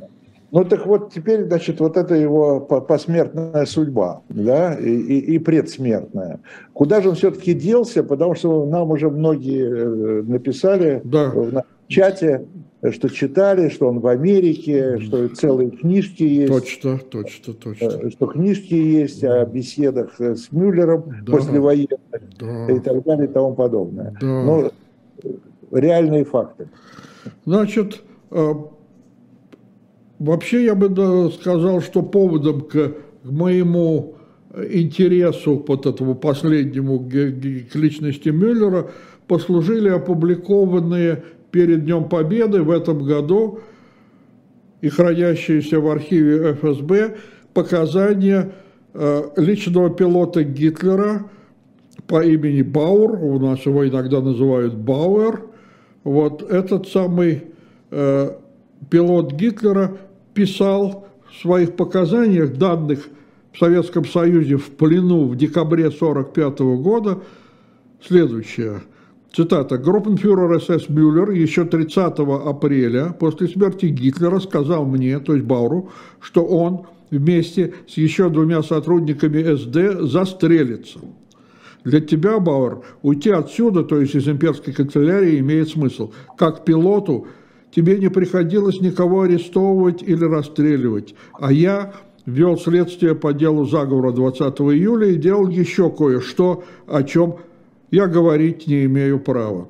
[0.51, 6.39] Ну так вот теперь, значит, вот это его посмертная судьба, да, и, и, и предсмертная.
[6.73, 11.29] Куда же он все-таки делся, потому что нам уже многие э, написали да.
[11.29, 12.45] в чате,
[12.91, 16.53] что читали, что он в Америке, что целые книжки есть.
[16.53, 17.85] Точно, точно, точно.
[17.85, 21.33] Э, что книжки есть о беседах с Мюллером да.
[21.33, 21.99] послевоенных
[22.39, 22.71] да.
[22.71, 24.15] и так далее и тому подобное.
[24.21, 24.27] Да.
[24.27, 24.71] Но
[25.23, 25.29] э,
[25.71, 26.69] реальные факты.
[27.45, 28.53] Значит, э,
[30.19, 34.15] вообще я бы сказал, что поводом к моему
[34.71, 38.89] интересу вот этому последнему к личности Мюллера
[39.27, 43.59] послужили опубликованные перед Днем Победы в этом году
[44.81, 47.17] и хранящиеся в архиве ФСБ
[47.53, 48.53] показания
[48.93, 51.29] э, личного пилота Гитлера
[52.07, 55.43] по имени Бауэр, у нас его иногда называют Бауэр,
[56.03, 57.43] вот этот самый
[57.91, 58.31] э,
[58.89, 59.97] пилот Гитлера
[60.33, 63.09] писал в своих показаниях, данных
[63.51, 67.19] в Советском Союзе в плену в декабре 1945 года,
[68.01, 68.81] следующее–
[69.35, 69.77] Цитата.
[69.77, 76.43] Группенфюрер СС Мюллер еще 30 апреля после смерти Гитлера сказал мне, то есть Бауру, что
[76.43, 80.99] он вместе с еще двумя сотрудниками СД застрелится.
[81.83, 86.11] Для тебя, Бауэр, уйти отсюда, то есть из имперской канцелярии, имеет смысл.
[86.37, 87.27] Как пилоту
[87.73, 91.93] тебе не приходилось никого арестовывать или расстреливать, а я
[92.25, 97.37] вел следствие по делу заговора 20 июля и делал еще кое-что, о чем
[97.91, 99.69] я говорить не имею права.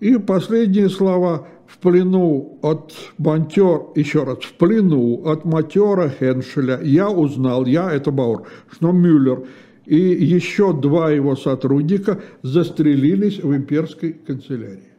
[0.00, 7.10] И последние слова в плену от монтер, еще раз, в плену от матера Хеншеля я
[7.10, 9.44] узнал, я это Баур, что Мюллер
[9.86, 14.90] и еще два его сотрудника застрелились в имперской канцелярии.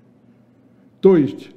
[1.02, 1.50] То есть,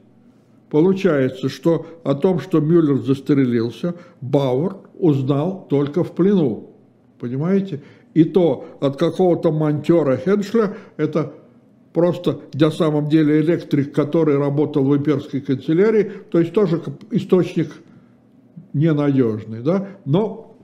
[0.70, 6.70] получается, что о том, что Мюллер застрелился, Бауэр узнал только в плену.
[7.20, 7.82] Понимаете?
[8.14, 11.34] И то от какого-то монтера Хеншля, это
[11.92, 17.70] просто на самом деле электрик, который работал в имперской канцелярии, то есть тоже источник
[18.72, 20.56] ненадежный, да, но,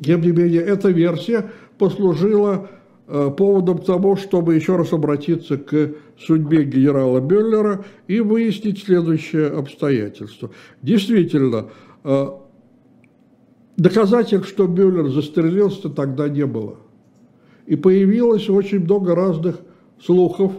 [0.00, 2.68] тем не менее, эта версия послужила
[3.08, 9.48] э, поводом к тому, чтобы еще раз обратиться к судьбе генерала Бюллера и выяснить следующее
[9.48, 10.50] обстоятельство.
[10.82, 11.68] Действительно,
[12.04, 12.26] э,
[13.78, 16.76] доказательств, что Бюллер застрелился, тогда не было.
[17.66, 19.60] И появилось очень много разных
[20.00, 20.52] слухов,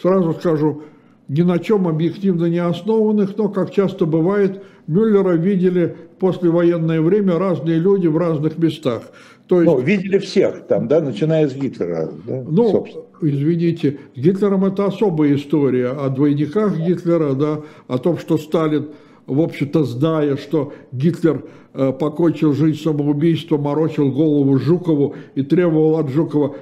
[0.00, 0.82] сразу скажу,
[1.28, 7.38] ни на чем объективно не основанных, но, как часто бывает, Мюллера видели в послевоенное время
[7.38, 9.02] разные люди в разных местах.
[9.46, 12.10] То есть, ну, видели всех там, да, начиная с Гитлера.
[12.26, 13.04] Да, ну, собственно.
[13.20, 18.88] извините, с Гитлером это особая история, о двойниках Гитлера, да, о том, что Сталин,
[19.26, 26.10] в общем-то, зная, что Гитлер э, покончил жизнь самоубийством, морочил голову Жукову и требовал от
[26.10, 26.56] Жукова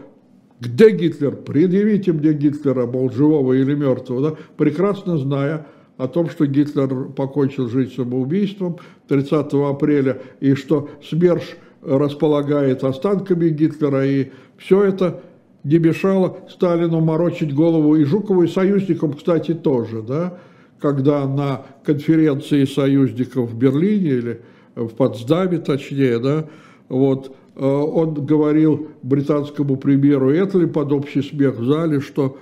[0.62, 1.34] где Гитлер?
[1.34, 4.36] Предъявите мне Гитлера, мол, живого или мертвого, да?
[4.56, 8.76] прекрасно зная о том, что Гитлер покончил жизнь самоубийством
[9.08, 15.20] 30 апреля, и что СМЕРШ располагает останками Гитлера, и все это
[15.64, 20.38] не мешало Сталину морочить голову и Жукову, и союзникам, кстати, тоже, да,
[20.82, 24.42] когда на конференции союзников в Берлине или
[24.74, 26.46] в Потсдаме, точнее, да,
[26.88, 32.38] вот, Э, он говорил британскому премьеру Этли под общий смех в зале, что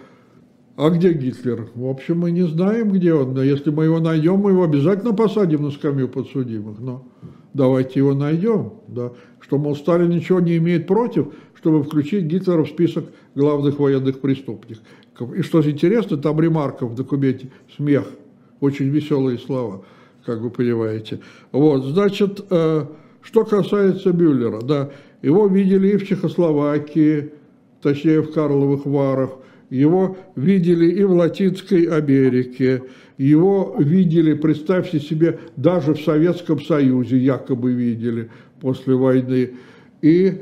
[0.76, 1.68] «А где Гитлер?
[1.74, 5.12] В общем, мы не знаем, где он, но если мы его найдем, мы его обязательно
[5.12, 7.05] посадим на скамью подсудимых, но
[7.55, 8.74] давайте его найдем».
[8.88, 9.12] Да.
[9.40, 14.85] Что, мол, Сталин ничего не имеет против, чтобы включить Гитлера в список главных военных преступников.
[15.37, 18.07] И что интересно, там ремарка в документе «Смех»,
[18.61, 19.83] очень веселые слова,
[20.25, 21.20] как вы понимаете.
[21.53, 22.85] Вот, значит, э,
[23.23, 24.90] что касается Бюллера, да,
[25.23, 27.33] его видели и в Чехословакии,
[27.83, 29.31] точнее в Карловых Варах,
[29.70, 32.83] его видели и в Латинской Америке,
[33.18, 39.53] его видели, представьте себе, даже в Советском Союзе якобы видели после войны.
[40.03, 40.38] И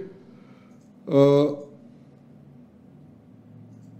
[1.07, 1.47] э,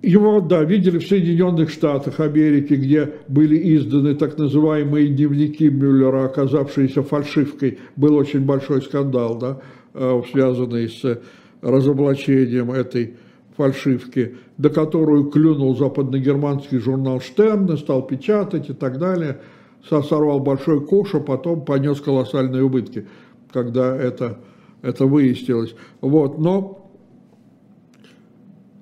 [0.09, 7.03] его, да, видели в Соединенных Штатах Америки, где были изданы так называемые дневники Мюллера, оказавшиеся
[7.03, 7.79] фальшивкой.
[7.97, 9.61] Был очень большой скандал, да,
[9.93, 11.21] э, связанный с
[11.61, 13.17] разоблачением этой
[13.57, 19.41] фальшивки, до которую клюнул западногерманский журнал Штерн, стал печатать и так далее,
[19.83, 23.07] сорвал большой кош, а потом понес колоссальные убытки,
[23.53, 24.39] когда это,
[24.81, 25.75] это выяснилось.
[26.01, 26.91] Вот, но,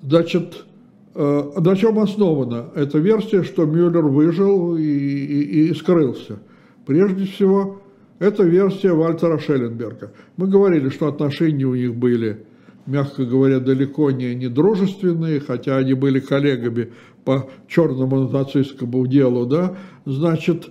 [0.03, 0.67] значит,
[1.17, 6.39] на чем основана эта версия, что Мюллер выжил и, и, и скрылся?
[6.85, 7.81] Прежде всего,
[8.19, 10.13] это версия Вальтера Шелленберга.
[10.37, 12.45] Мы говорили, что отношения у них были,
[12.87, 16.93] мягко говоря, далеко не, не дружественные, хотя они были коллегами
[17.25, 20.71] по черному нацистскому делу, да, значит,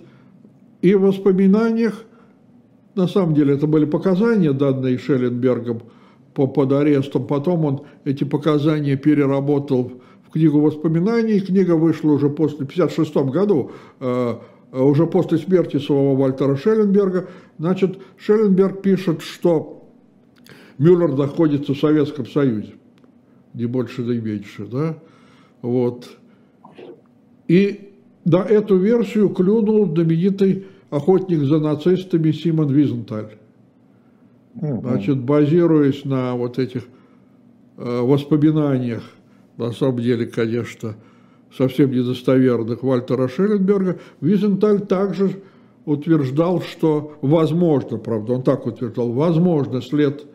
[0.80, 2.04] и в воспоминаниях,
[2.94, 5.82] на самом деле это были показания, данные Шелленбергом
[6.34, 10.00] по, под арестом, потом он эти показания переработал
[10.36, 11.40] книгу воспоминаний.
[11.40, 13.70] Книга вышла уже после, в 1956 году,
[14.00, 14.34] э,
[14.72, 17.28] уже после смерти своего Вальтера Шелленберга.
[17.58, 19.88] Значит, Шелленберг пишет, что
[20.78, 22.74] Мюллер находится в Советском Союзе.
[23.54, 24.66] Не больше, и меньше.
[24.66, 24.98] Да?
[25.62, 26.10] Вот.
[27.48, 27.92] И
[28.26, 33.38] на эту версию клюнул знаменитый охотник за нацистами Симон Визенталь.
[34.54, 36.82] Значит, базируясь на вот этих
[37.76, 39.02] э, воспоминаниях
[39.56, 40.96] на самом деле, конечно,
[41.56, 45.42] совсем недостоверных Вальтера Шелленберга, Визенталь также
[45.84, 50.26] утверждал, что возможно, правда, он так утверждал, возможно, след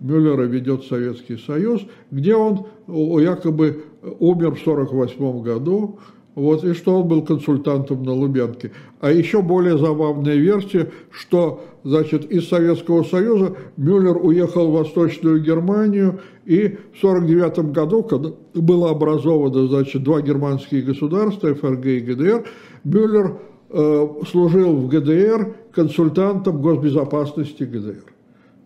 [0.00, 5.98] Мюллера ведет Советский Союз, где он якобы умер в 1948 году,
[6.34, 8.72] вот, и что он был консультантом на Лубянке.
[9.00, 16.20] А еще более забавная версия, что значит, из Советского Союза Мюллер уехал в Восточную Германию,
[16.44, 22.44] и в 1949 году, когда было образовано значит, два германские государства, ФРГ и ГДР,
[22.82, 23.38] Мюллер
[23.70, 28.04] э, служил в ГДР консультантом госбезопасности ГДР.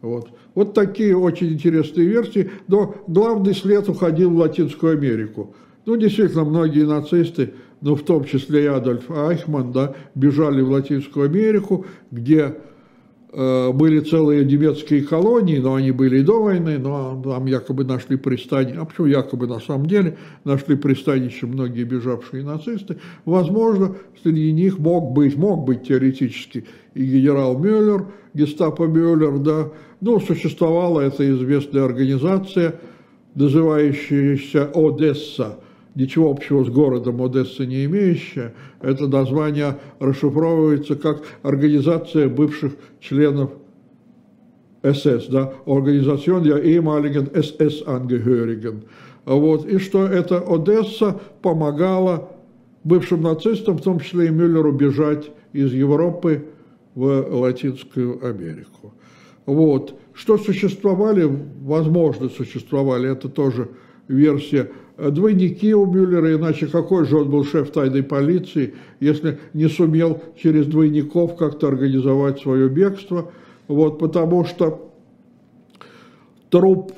[0.00, 0.28] Вот.
[0.54, 5.54] вот такие очень интересные версии, но главный след уходил в Латинскую Америку.
[5.88, 11.24] Ну, действительно, многие нацисты, ну, в том числе и Адольф Айхман, да, бежали в Латинскую
[11.24, 12.56] Америку, где
[13.32, 18.18] э, были целые немецкие колонии, но они были и до войны, но там якобы нашли
[18.18, 22.98] пристанище, а почему якобы на самом деле нашли пристанище многие бежавшие нацисты.
[23.24, 29.70] Возможно, среди них мог быть, мог быть теоретически и генерал Мюллер, гестапо Мюллер, да,
[30.02, 32.78] ну, существовала эта известная организация,
[33.34, 35.60] называющаяся Одесса,
[35.98, 38.54] ничего общего с городом Одесса не имеющая.
[38.80, 43.50] Это название расшифровывается как организация бывших членов
[44.84, 48.84] СС, да, Organisation der ehemaligen SS-Angehörigen.
[49.24, 52.30] Вот, и что эта Одесса помогала
[52.84, 56.44] бывшим нацистам, в том числе и Мюллеру, бежать из Европы
[56.94, 58.94] в Латинскую Америку.
[59.46, 59.98] Вот.
[60.14, 61.28] Что существовали,
[61.62, 63.68] возможно, существовали, это тоже
[64.06, 70.20] версия двойники у Мюллера, иначе какой же он был шеф тайной полиции, если не сумел
[70.36, 73.30] через двойников как-то организовать свое бегство.
[73.68, 74.92] Вот, потому что
[76.50, 76.92] труп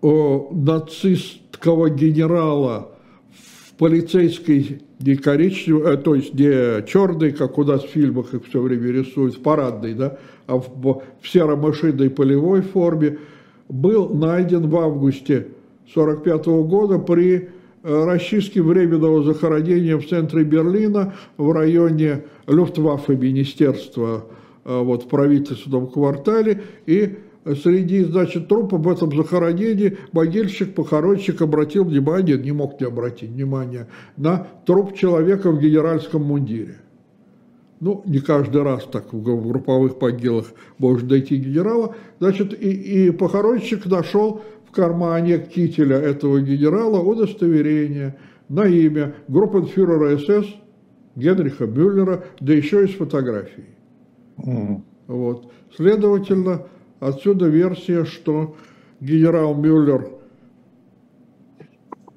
[0.00, 2.92] о, нацистского генерала
[3.30, 8.46] в полицейской не коричневой, э, то есть не черной, как у нас в фильмах их
[8.46, 13.18] все время рисуют, в парадной, да, а в, в серо-машинной полевой форме,
[13.68, 15.48] был найден в августе
[15.94, 17.48] 1945 года при
[17.82, 24.26] э, расчистке временного захоронения в центре Берлина в районе Люфтваффе министерства
[24.64, 26.62] э, вот, в правительственном квартале.
[26.86, 33.30] И среди, значит, трупов в этом захоронении могильщик, похоронщик обратил внимание, не мог не обратить
[33.30, 36.76] внимание, на труп человека в генеральском мундире.
[37.80, 41.94] Ну, не каждый раз так в групповых могилах может дойти генерала.
[42.18, 42.70] Значит, и,
[43.06, 48.16] и похоронщик нашел в кармане кителя этого генерала удостоверение
[48.48, 50.46] на имя группенфюрера СС
[51.16, 53.66] Генриха Мюллера, да еще и с фотографией.
[54.38, 54.82] Mm.
[55.08, 55.52] Вот.
[55.76, 56.66] Следовательно,
[57.00, 58.54] отсюда версия, что
[59.00, 60.08] генерал Мюллер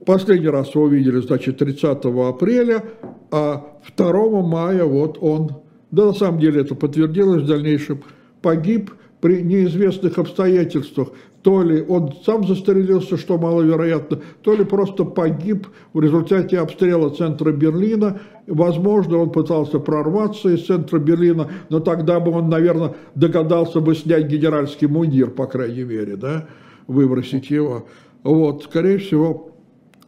[0.05, 2.83] последний раз его видели, значит, 30 апреля,
[3.31, 8.03] а 2 мая вот он, да на самом деле это подтвердилось в дальнейшем,
[8.41, 8.91] погиб
[9.21, 11.09] при неизвестных обстоятельствах
[11.43, 17.51] то ли он сам застрелился, что маловероятно, то ли просто погиб в результате обстрела центра
[17.51, 18.21] Берлина.
[18.47, 24.27] Возможно, он пытался прорваться из центра Берлина, но тогда бы он, наверное, догадался бы снять
[24.27, 26.47] генеральский мундир, по крайней мере, да,
[26.87, 27.87] выбросить его.
[28.23, 29.51] Вот, скорее всего,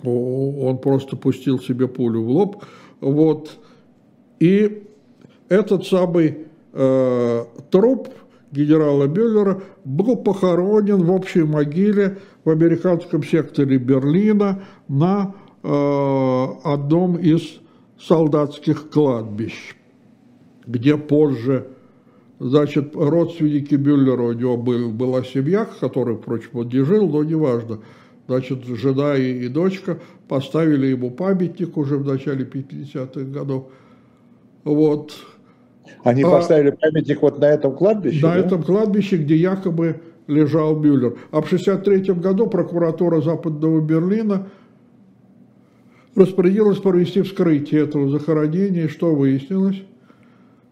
[0.01, 2.63] он просто пустил себе пулю в лоб.
[3.01, 3.51] Вот,
[4.39, 4.83] и
[5.49, 8.07] этот самый э, труп–
[8.55, 17.59] генерала Бюллера был похоронен в общей могиле в американском секторе Берлина на э, одном из
[17.99, 19.75] солдатских кладбищ,
[20.65, 21.67] где позже,
[22.39, 27.79] значит, родственники Бюллера, у него был, была семья, которая, впрочем, он не жил, но неважно,
[28.27, 33.69] значит, жена и, и дочка поставили ему памятник уже в начале 50-х годов,
[34.63, 35.13] вот,
[36.03, 38.25] они а, поставили памятник вот на этом кладбище?
[38.25, 38.39] На да?
[38.39, 41.17] этом кладбище, где якобы лежал Мюллер.
[41.31, 44.47] А в 1963 году прокуратура Западного Берлина
[46.15, 48.85] распорядилась провести вскрытие этого захоронения.
[48.85, 49.81] И что выяснилось?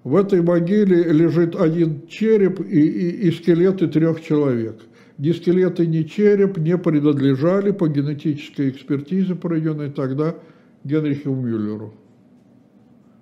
[0.03, 4.79] В этой могиле лежит один череп и, и, и скелеты трех человек.
[5.17, 10.35] Ни скелеты, ни череп не принадлежали по генетической экспертизе, проведенной тогда
[10.83, 11.93] Генриху Мюллеру.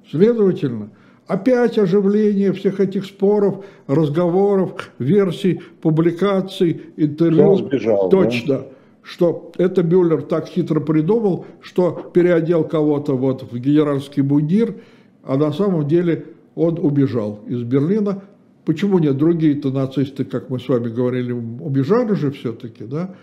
[0.10, 0.90] Следовательно,
[1.32, 7.56] Опять оживление всех этих споров, разговоров, версий, публикаций, интервью.
[7.56, 8.58] сбежал, Точно.
[8.58, 8.66] Да?
[9.02, 14.76] Что это Бюллер так хитро придумал, что переодел кого-то вот в генеральский мундир,
[15.24, 16.26] а на самом деле
[16.56, 18.24] он убежал из Берлина.
[18.66, 19.16] Почему нет?
[19.16, 23.16] Другие-то нацисты, как мы с вами говорили, убежали же все-таки, да?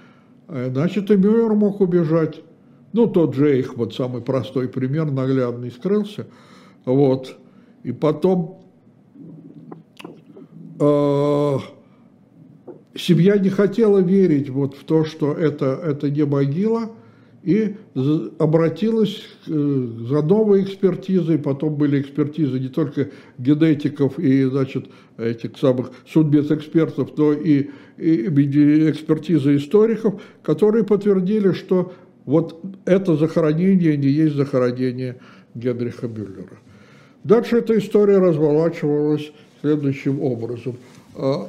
[0.48, 2.40] А значит, и Мюллер мог убежать.
[2.94, 6.26] Ну, тот же Эйхман, самый простой пример, наглядный, скрылся.
[6.86, 7.36] Вот.
[7.82, 8.60] И потом
[10.80, 11.58] э,
[12.94, 16.90] семья не хотела верить вот в то, что это, это не могила,
[17.42, 17.76] и
[18.38, 25.92] обратилась э, за новой экспертизой, потом были экспертизы не только генетиков и, значит, этих самых
[26.06, 31.92] судмедэкспертов, но и, и экспертизы историков, которые подтвердили, что
[32.24, 35.18] вот это захоронение не есть захоронение
[35.54, 36.58] Генриха Бюллера.
[37.24, 40.76] Дальше эта история разворачивалась следующим образом.
[41.16, 41.48] А,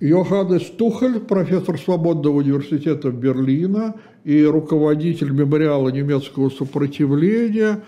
[0.00, 7.84] Йоханнес Тухель, профессор Свободного университета Берлина и руководитель мемориала немецкого сопротивления,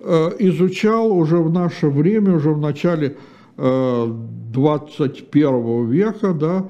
[0.00, 3.16] а, изучал уже в наше время, уже в начале
[3.56, 6.68] 21 века, да,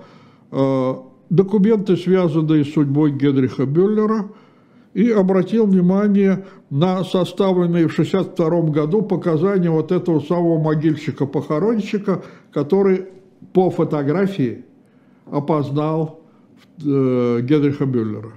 [1.30, 4.26] документы, связанные с судьбой Генриха Бюллера,
[4.94, 12.22] и обратил внимание на составленные в 1962 году показания вот этого самого могильщика-похоронщика,
[12.52, 13.06] который
[13.52, 14.64] по фотографии
[15.26, 16.20] опознал
[16.78, 18.32] э, Генриха Бюллера.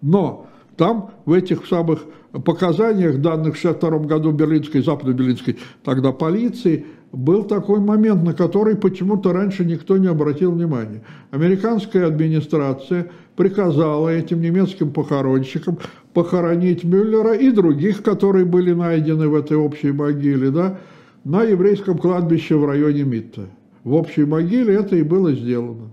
[0.00, 2.04] Но там в этих самых
[2.44, 9.32] показаниях, данных в 1962 году Берлинской, западно-берлинской тогда полиции, был такой момент, на который почему-то
[9.32, 11.02] раньше никто не обратил внимания.
[11.30, 15.78] Американская администрация приказала этим немецким похоронщикам
[16.14, 20.78] похоронить Мюллера и других, которые были найдены в этой общей могиле, да,
[21.24, 23.42] на еврейском кладбище в районе Митта.
[23.84, 25.90] В общей могиле это и было сделано.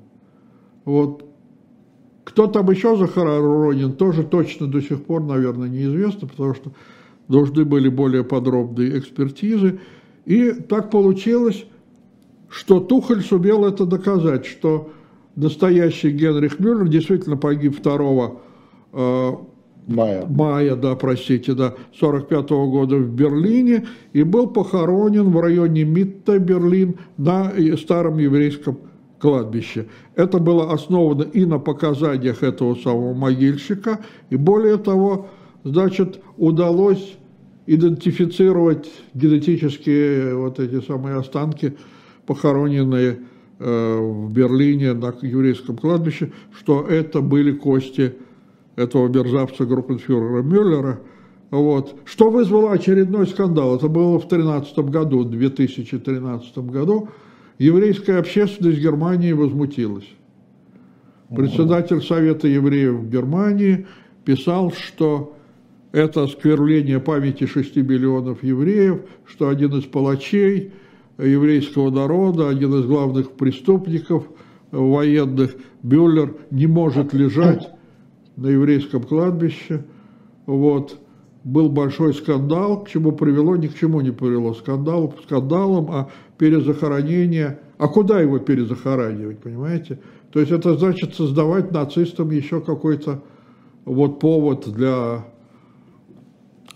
[0.86, 1.26] Вот.
[2.24, 6.72] Кто там еще захоронен, тоже точно до сих пор, наверное, неизвестно, потому что
[7.28, 9.80] должны были более подробные экспертизы.
[10.26, 11.66] И так получилось,
[12.50, 14.92] что Тухель сумел это доказать, что
[15.36, 18.32] настоящий Генрих Мюллер действительно погиб 2
[18.94, 19.32] э,
[19.88, 20.26] мая.
[20.28, 26.40] мая, да, простите, да, 45 -го года в Берлине и был похоронен в районе Митта,
[26.40, 28.80] Берлин, на старом еврейском
[29.20, 29.88] кладбище.
[30.16, 34.00] Это было основано и на показаниях этого самого могильщика,
[34.30, 35.28] и более того,
[35.64, 37.18] значит, удалось
[37.76, 41.78] идентифицировать генетические вот эти самые останки,
[42.26, 43.20] похороненные
[43.60, 48.16] э, в Берлине на еврейском кладбище, что это были кости
[48.76, 51.00] этого мерзавца группенфюрера Мюллера,
[51.52, 51.96] вот.
[52.06, 53.76] Что вызвало очередной скандал?
[53.76, 57.10] Это было в 2013 году, в 2013 году.
[57.58, 60.08] Еврейская общественность Германии возмутилась.
[61.36, 63.86] Председатель Совета евреев Германии
[64.26, 65.36] писал, что
[65.92, 70.72] это осквернение памяти 6 миллионов евреев, что один из палачей
[71.18, 74.28] еврейского народа, один из главных преступников
[74.72, 77.70] военных, Бюллер, не может лежать
[78.36, 79.86] на еврейском кладбище.
[80.46, 81.00] Вот.
[81.44, 84.54] Был большой скандал, к чему привело, ни к чему не привело.
[84.54, 90.00] Скандал скандалом, а перезахоронение, а куда его перезахоранивать, понимаете?
[90.32, 93.24] То есть это значит создавать нацистам еще какой-то
[93.86, 95.26] вот повод для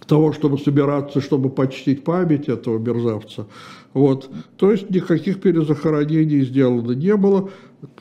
[0.06, 3.48] того, чтобы собираться, чтобы почтить память этого мерзавца.
[3.94, 4.30] Вот.
[4.58, 7.50] То есть никаких перезахоронений сделано не было.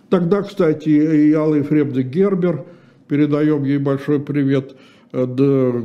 [0.09, 2.65] Тогда, кстати, и Алла Ефремовна Гербер,
[3.09, 4.75] передаем ей большой привет,
[5.13, 5.83] э,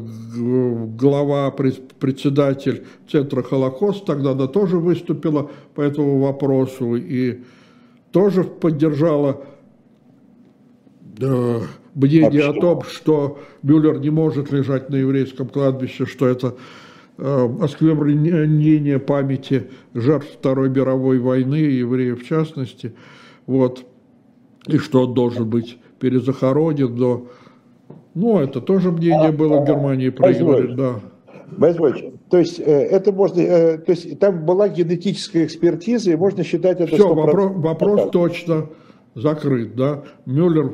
[0.98, 7.42] глава, председатель Центра Холокост, тогда она тоже выступила по этому вопросу и
[8.12, 9.44] тоже поддержала
[11.98, 16.56] мнение о том, что Бюллер не может лежать на еврейском кладбище, что это
[17.18, 22.94] э, осквернение памяти жертв Второй мировой войны, евреев в частности,
[23.46, 23.86] вот,
[24.68, 27.28] и что он должен быть перезахоронен, но,
[28.14, 31.00] ну, это тоже мнение было в Германии проиграли, да.
[31.50, 31.78] Борис
[32.30, 36.82] то есть э, это можно, э, то есть там была генетическая экспертиза, и можно считать
[36.82, 36.94] это...
[36.94, 38.68] Все, вопрос, вопрос точно
[39.16, 40.04] закрыт, да.
[40.26, 40.74] Мюллер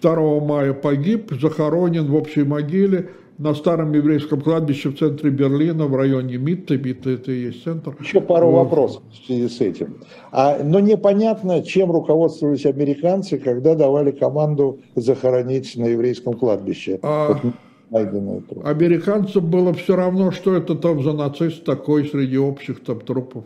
[0.00, 5.96] 2 мая погиб, захоронен в общей могиле на старом еврейском кладбище в центре Берлина, в
[5.96, 6.76] районе Митта.
[6.76, 7.96] Митта это и есть центр.
[7.98, 8.64] Еще пару вот.
[8.64, 9.96] вопросов в связи с этим.
[10.30, 17.00] А, но непонятно, чем руководствовались американцы, когда давали команду захоронить на еврейском кладбище.
[17.02, 17.28] А...
[17.28, 17.54] Вот
[18.64, 23.44] Американцам было все равно, что это там за нацист такой среди общих там трупов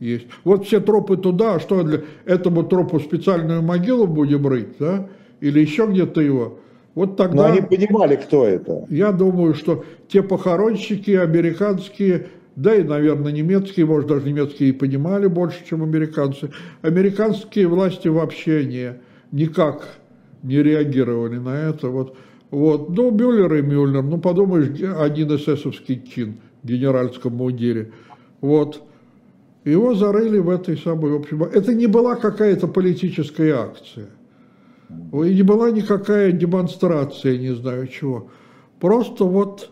[0.00, 0.26] есть.
[0.42, 5.06] Вот все тропы туда, а что для этому тропу специальную могилу будем рыть, да?
[5.40, 6.58] Или еще где-то его.
[6.94, 7.48] Вот тогда...
[7.48, 8.86] Но они понимали, кто это.
[8.88, 15.26] Я думаю, что те похоронщики американские, да и, наверное, немецкие, может, даже немецкие и понимали
[15.26, 16.50] больше, чем американцы.
[16.82, 18.94] Американские власти вообще не,
[19.32, 19.98] никак
[20.42, 21.88] не реагировали на это.
[21.88, 22.16] Вот,
[22.50, 22.90] вот.
[22.90, 27.90] Ну, Мюллер и Мюллер, ну, подумаешь, один эсэсовский чин в генеральском мундире.
[28.40, 28.82] Вот.
[29.64, 34.10] Его зарыли в этой самой, общем, это не была какая-то политическая акция.
[34.90, 38.28] И не была никакая демонстрация, не знаю чего.
[38.80, 39.70] Просто вот...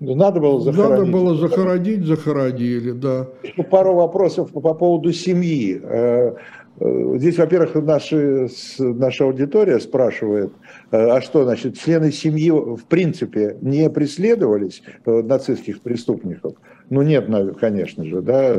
[0.00, 0.98] Ну, надо было захоронить.
[0.98, 3.28] Надо было захоронить, захоронили, да.
[3.70, 5.80] Пару вопросов по поводу семьи.
[5.82, 6.34] Э,
[6.78, 8.48] э, здесь, во-первых, наши,
[8.78, 10.52] наша аудитория спрашивает,
[10.92, 16.54] э, а что, значит, члены семьи в принципе не преследовались нацистских преступников?
[16.90, 17.28] Ну нет,
[17.60, 18.54] конечно же, да.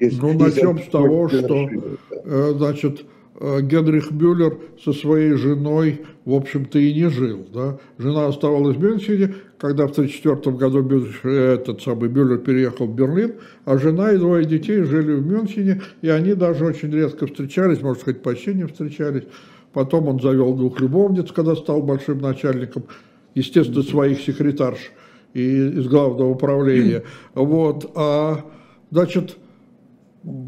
[0.00, 1.68] Есть, ну, начнем с того, что,
[2.54, 3.04] значит,
[3.40, 7.46] Генрих Мюллер со своей женой, в общем-то, и не жил.
[7.52, 7.78] Да?
[7.96, 13.34] Жена оставалась в Мюнхене, когда в 1934 году этот самый Мюллер переехал в Берлин,
[13.64, 18.02] а жена и двое детей жили в Мюнхене, и они даже очень редко встречались, может
[18.02, 19.24] сказать, почти не встречались.
[19.72, 22.84] Потом он завел двух любовниц, когда стал большим начальником,
[23.34, 24.78] естественно, своих секретарш
[25.34, 27.04] и из главного управления.
[27.34, 28.44] Вот, а,
[28.90, 29.36] значит,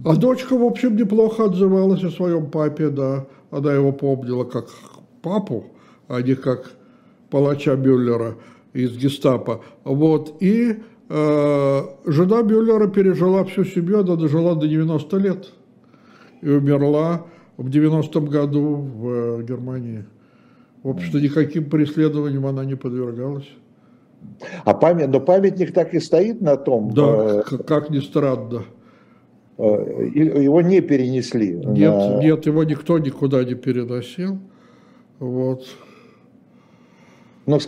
[0.05, 3.27] а дочка, в общем, неплохо отзывалась о своем папе, да.
[3.51, 4.69] Она его помнила как
[5.23, 5.67] папу,
[6.09, 6.73] а не как
[7.31, 8.37] палача Мюллера
[8.73, 9.63] из гестапо.
[9.85, 10.77] Вот, и
[11.09, 15.53] э, жена Мюллера пережила всю семью, она дожила до 90 лет
[16.43, 17.27] и умерла
[17.57, 20.05] в 90-м году в э, Германии.
[20.83, 23.49] В общем-то, никаким преследованиям она не подвергалась.
[24.65, 26.93] А память, но памятник так и стоит на том?
[26.93, 28.65] Да, э, как ни странно.
[29.61, 31.53] Э, его не перенесли?
[31.53, 32.19] Нет, на...
[32.19, 34.39] нет, его никто никуда не переносил.
[35.19, 35.67] Вот.
[37.45, 37.59] Но,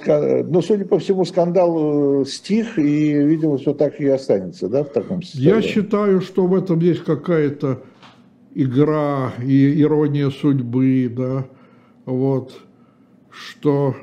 [0.44, 4.88] но, судя по всему, скандал э, стих, и, видимо, все так и останется, да, в
[4.88, 5.54] таком состоянии?
[5.54, 7.82] Я считаю, что в этом есть какая-то
[8.54, 11.46] игра и ирония судьбы, да,
[12.06, 12.58] вот,
[13.30, 13.94] что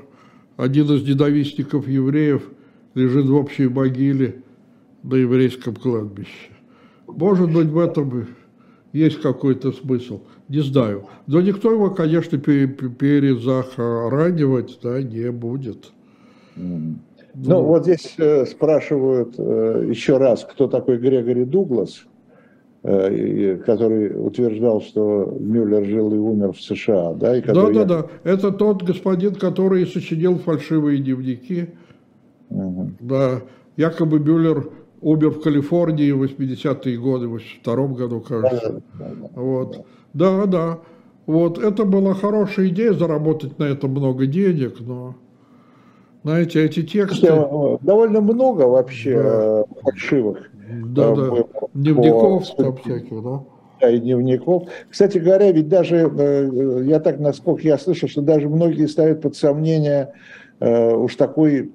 [0.57, 2.43] один из ненавистников евреев
[2.93, 4.43] лежит в общей могиле
[5.01, 6.51] на еврейском кладбище.
[7.15, 8.27] Может быть, в этом
[8.93, 11.05] есть какой-то смысл, не знаю.
[11.27, 15.91] Но никто его, конечно, перезахоранивать да, не будет.
[16.55, 16.95] Ну,
[17.35, 22.05] ну, вот здесь э, спрашивают э, еще раз, кто такой Грегори Дуглас,
[22.83, 27.13] э, который утверждал, что Мюллер жил и умер в США.
[27.13, 28.07] Да, и да, да, да.
[28.23, 31.67] Это тот господин, который сочинил фальшивые дневники.
[32.49, 32.91] Угу.
[32.99, 33.43] Да,
[33.77, 34.69] якобы Мюллер
[35.01, 38.81] умер в Калифорнии в 80-е годы, в 82 году, кажется.
[38.97, 39.85] Да, да, да, вот.
[40.13, 40.79] да, да.
[41.25, 45.15] Вот это была хорошая идея заработать на этом много денег, но
[46.23, 47.27] знаете, эти тексты...
[47.81, 49.63] Довольно много вообще да.
[49.83, 50.49] фальшивых.
[50.87, 51.31] Да, да.
[51.73, 53.43] Дневников там всяких, да
[53.87, 54.63] и дневников.
[54.89, 59.35] Кстати говоря, ведь даже, э, я так, насколько я слышал, что даже многие ставят под
[59.35, 60.13] сомнение
[60.59, 61.71] э, уж такой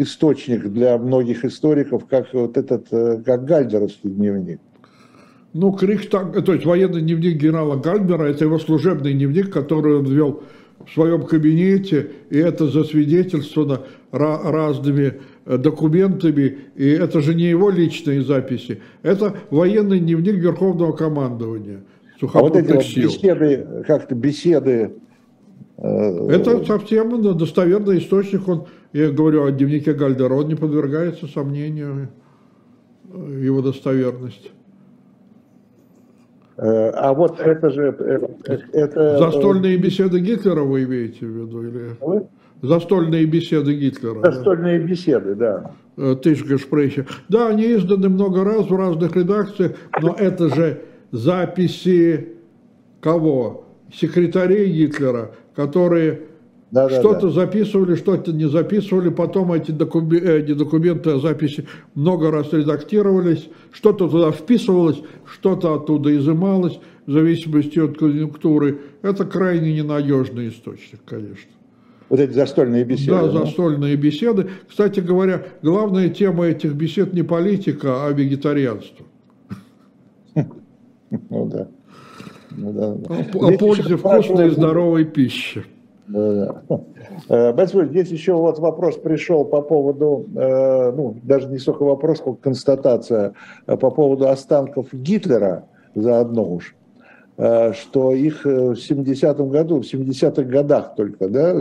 [0.00, 4.58] источник для многих историков, как вот этот, э, как Гальдеровский дневник.
[5.52, 10.42] Ну, Крихтаг, то есть военный дневник генерала Гальдера, это его служебный дневник, который он вел
[10.86, 18.22] в своем кабинете, и это засвидетельствовано разными э, документами, и это же не его личные
[18.22, 21.82] записи, это военный дневник Верховного командования.
[22.22, 24.92] А вот эти вот беседы, как-то беседы...
[25.76, 32.08] Э, это совсем достоверный источник, он я говорю о дневнике Гальдера, он не подвергается сомнению
[33.12, 34.50] э, его достоверность.
[36.56, 37.94] Э, а вот это же...
[37.98, 39.18] Э, это...
[39.18, 41.62] Застольные беседы Гитлера вы имеете в виду?
[41.62, 41.96] Или...
[42.00, 42.26] Вы?
[42.62, 44.20] Застольные беседы Гитлера.
[44.30, 44.86] Застольные да?
[44.86, 45.70] беседы, да.
[45.96, 47.06] Тысячгespräche.
[47.28, 50.82] Да, они изданы много раз в разных редакциях, но это же
[51.12, 52.36] записи
[53.00, 53.66] кого?
[53.92, 56.29] Секретарей Гитлера, которые
[56.70, 57.30] да, что-то да.
[57.30, 64.30] записывали, что-то не записывали, потом эти документы, эти документы, записи много раз редактировались, что-то туда
[64.30, 68.80] вписывалось, что-то оттуда изымалось, в зависимости от конъюнктуры.
[69.02, 71.50] Это крайне ненадежный источник, конечно.
[72.08, 73.12] Вот эти застольные беседы.
[73.12, 74.50] Да, да, застольные беседы.
[74.68, 79.06] Кстати говоря, главная тема этих бесед не политика, а вегетарианство.
[81.28, 81.66] Ну да.
[82.52, 82.92] Ну, да.
[82.92, 85.64] О, о пользе вкусной и здоровой пищи.
[86.12, 92.42] Э, здесь еще вот вопрос пришел по поводу, э, ну, даже не столько вопрос, сколько
[92.42, 93.34] констатация
[93.66, 96.76] э, по поводу останков Гитлера заодно уж,
[97.36, 101.54] что их в 70-м году, в 70-х годах только, да,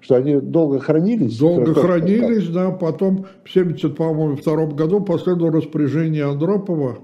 [0.00, 1.38] что они долго хранились?
[1.38, 6.98] Долго хранились, да, потом в 70, по-моему, втором году последовало распоряжение Андропова,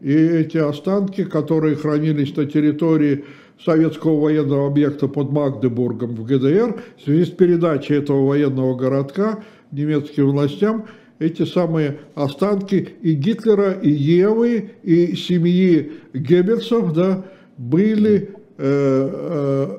[0.00, 3.24] и эти останки, которые хранились на территории
[3.64, 9.42] советского военного объекта под Магдебургом в ГДР, в связи с передачей этого военного городка
[9.72, 10.86] немецким властям,
[11.18, 17.24] эти самые останки и Гитлера, и Евы, и семьи Геббельсов, да,
[17.56, 19.78] были э,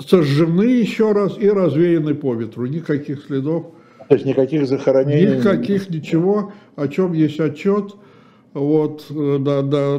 [0.00, 2.66] сожжены еще раз и развеяны по ветру.
[2.66, 3.72] Никаких следов.
[4.08, 5.38] То есть никаких захоронений?
[5.38, 7.94] Никаких, ничего, о чем есть отчет–
[8.58, 9.96] вот, э, да, да,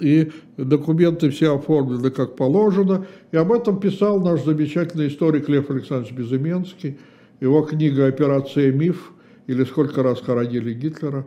[0.00, 3.06] и документы все оформлены как положено.
[3.30, 6.98] И об этом писал наш замечательный историк Лев Александрович Безыменский.
[7.40, 9.12] Его книга «Операция «Миф»
[9.46, 11.26] или «Сколько раз хоронили Гитлера».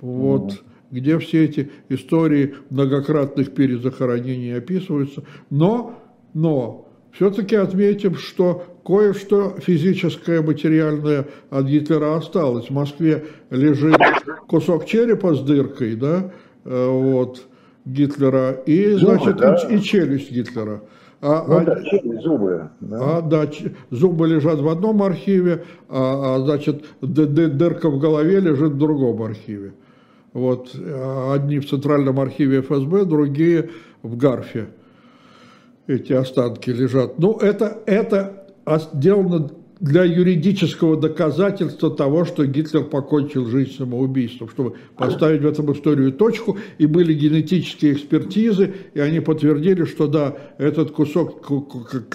[0.00, 0.52] Вот.
[0.52, 0.56] Mm.
[0.90, 5.24] где все эти истории многократных перезахоронений описываются.
[5.50, 5.98] Но,
[6.34, 12.66] но все-таки отметим, что кое-что физическое, материальное от Гитлера осталось.
[12.66, 13.96] В Москве лежит
[14.46, 16.30] кусок черепа с дыркой, да,
[16.64, 17.42] э, вот,
[17.84, 19.56] Гитлера, и, значит, да.
[19.68, 20.82] и, и челюсть Гитлера.
[21.20, 22.68] А, ну, а, да, зубы.
[22.80, 23.18] Да.
[23.18, 23.50] А, да,
[23.90, 29.72] зубы лежат в одном архиве, а, а значит, дырка в голове лежит в другом архиве.
[30.32, 30.74] Вот,
[31.32, 33.70] одни в Центральном архиве ФСБ, другие
[34.02, 34.66] в Гарфе.
[35.86, 37.18] Эти останки лежат.
[37.18, 45.42] Ну, это, это сделано для юридического доказательства того, что Гитлер покончил жизнь самоубийством, чтобы поставить
[45.42, 51.44] в этом историю точку, и были генетические экспертизы, и они подтвердили, что да, этот кусок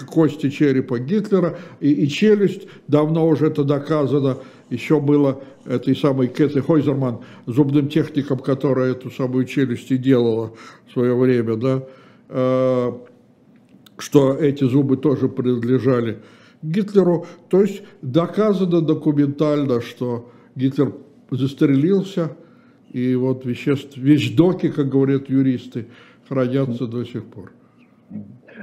[0.06, 4.38] кости черепа Гитлера и, и челюсть, давно уже это доказано,
[4.68, 10.54] еще было этой самой Кэти Хойзерман, зубным техником, которая эту самую челюсть и делала
[10.88, 11.84] в свое время, да,
[12.28, 12.92] э,
[13.98, 16.18] что эти зубы тоже принадлежали
[16.62, 17.26] Гитлеру.
[17.48, 20.94] То есть доказано документально, что Гитлер
[21.30, 22.36] застрелился,
[22.90, 25.86] и вот веществ, вещдоки, как говорят юристы,
[26.28, 27.52] хранятся до сих пор.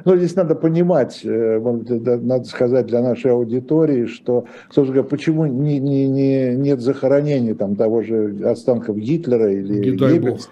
[0.06, 5.80] Ну, здесь надо понимать, э, надо сказать для нашей аудитории, что, собственно говоря, почему не,
[5.80, 10.50] не, не, нет захоронений там, того же останков Гитлера или Геббельса.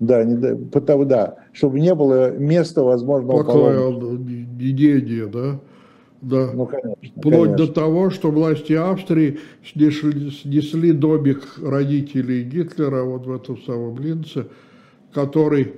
[0.00, 3.90] Да, не, потому, да, чтобы не было места возможного Плохая
[4.60, 5.60] идея, да?
[6.20, 6.50] Да.
[6.52, 7.56] Ну, конечно, Вплоть конечно.
[7.56, 14.48] до того, что власти Австрии снесли, снесли домик родителей Гитлера вот в этом самом Линце,
[15.12, 15.74] который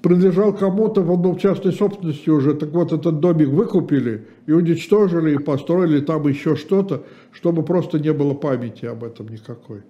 [0.00, 2.54] принадлежал кому-то в одном частной собственности уже.
[2.54, 8.12] Так вот, этот домик выкупили и уничтожили, и построили там еще что-то, чтобы просто не
[8.12, 9.82] было памяти об этом никакой.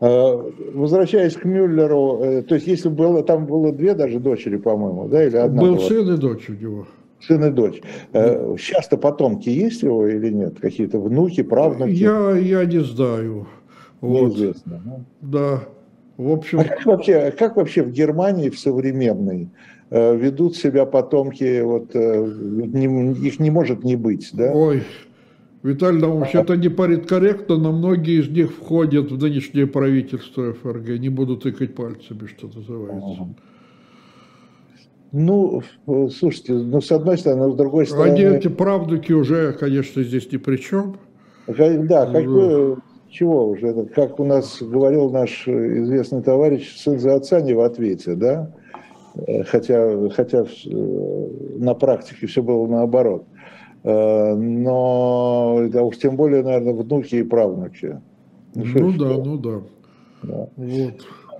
[0.00, 5.24] Возвращаясь к Мюллеру, э, то есть если было, там было две даже дочери, по-моему, да,
[5.24, 5.88] или одна Был была?
[5.88, 6.86] сын и дочь у него.
[7.20, 7.80] Сын и дочь.
[8.12, 10.60] Э, сейчас-то потомки есть его или нет?
[10.60, 11.90] Какие-то внуки, правнуки?
[11.90, 13.48] Я, я не знаю.
[14.00, 14.28] Вот.
[14.28, 15.04] Неизвестно.
[15.20, 15.64] Да.
[16.16, 16.60] В общем...
[16.60, 19.48] А как вообще, как вообще в Германии в современной
[19.90, 24.52] э, ведут себя потомки, вот, не, их не может не быть, да?
[24.52, 24.84] Ой,
[25.62, 30.98] Виталий Наумович, это не политкорректно, но многие из них входят в нынешнее правительство ФРГ.
[30.98, 33.28] Не буду тыкать пальцами, что называется.
[35.10, 38.10] Ну, слушайте, ну, с одной стороны, с другой стороны...
[38.10, 40.96] Они, эти правдуки уже, конечно, здесь ни при чем.
[41.46, 42.76] Да, как бы,
[43.08, 48.14] чего уже, как у нас говорил наш известный товарищ, сын за отца не в ответе,
[48.14, 48.52] да?
[49.46, 51.26] Хотя, хотя э,
[51.58, 53.24] на практике все было наоборот.
[53.84, 58.00] Э, но да уж тем более, наверное, внуки и правнуки.
[58.54, 59.60] Ну, ну да, ну да.
[60.22, 60.48] да.
[60.56, 60.94] Вот.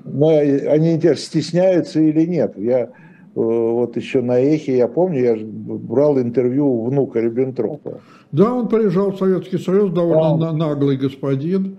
[0.05, 2.55] Но они стесняются или нет?
[2.57, 2.89] Я э,
[3.34, 8.01] вот еще на Эхе, я помню, я брал интервью у внука Риббентропа.
[8.30, 10.53] Да, он приезжал в Советский Союз, довольно а.
[10.53, 11.78] наглый господин,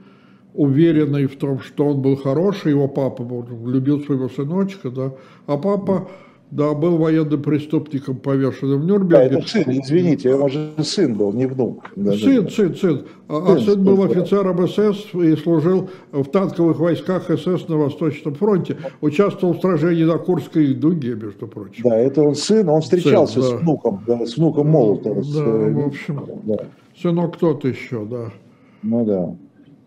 [0.54, 3.24] уверенный в том, что он был хороший, его папа
[3.66, 5.14] любил своего сыночка, да,
[5.46, 6.10] а папа
[6.52, 9.30] да, был военным преступником, повешенным в Нюрнберге.
[9.30, 11.92] Да, это сын, извините, он же сын был, не внук.
[11.96, 12.50] Да, сын, да.
[12.50, 13.06] сын, сын.
[13.28, 18.34] А, а сын, сын был офицером СС и служил в танковых войсках СС на Восточном
[18.34, 18.78] фронте.
[19.02, 21.84] Участвовал в сражении на Курской дуге, между прочим.
[21.84, 23.58] Да, это он сын, он встречался сын, да.
[23.58, 25.16] с внуком, да, с внуком Молотова.
[25.16, 26.58] Да, с, в общем, да.
[27.00, 28.32] сынок тот еще, да.
[28.82, 29.36] Ну да.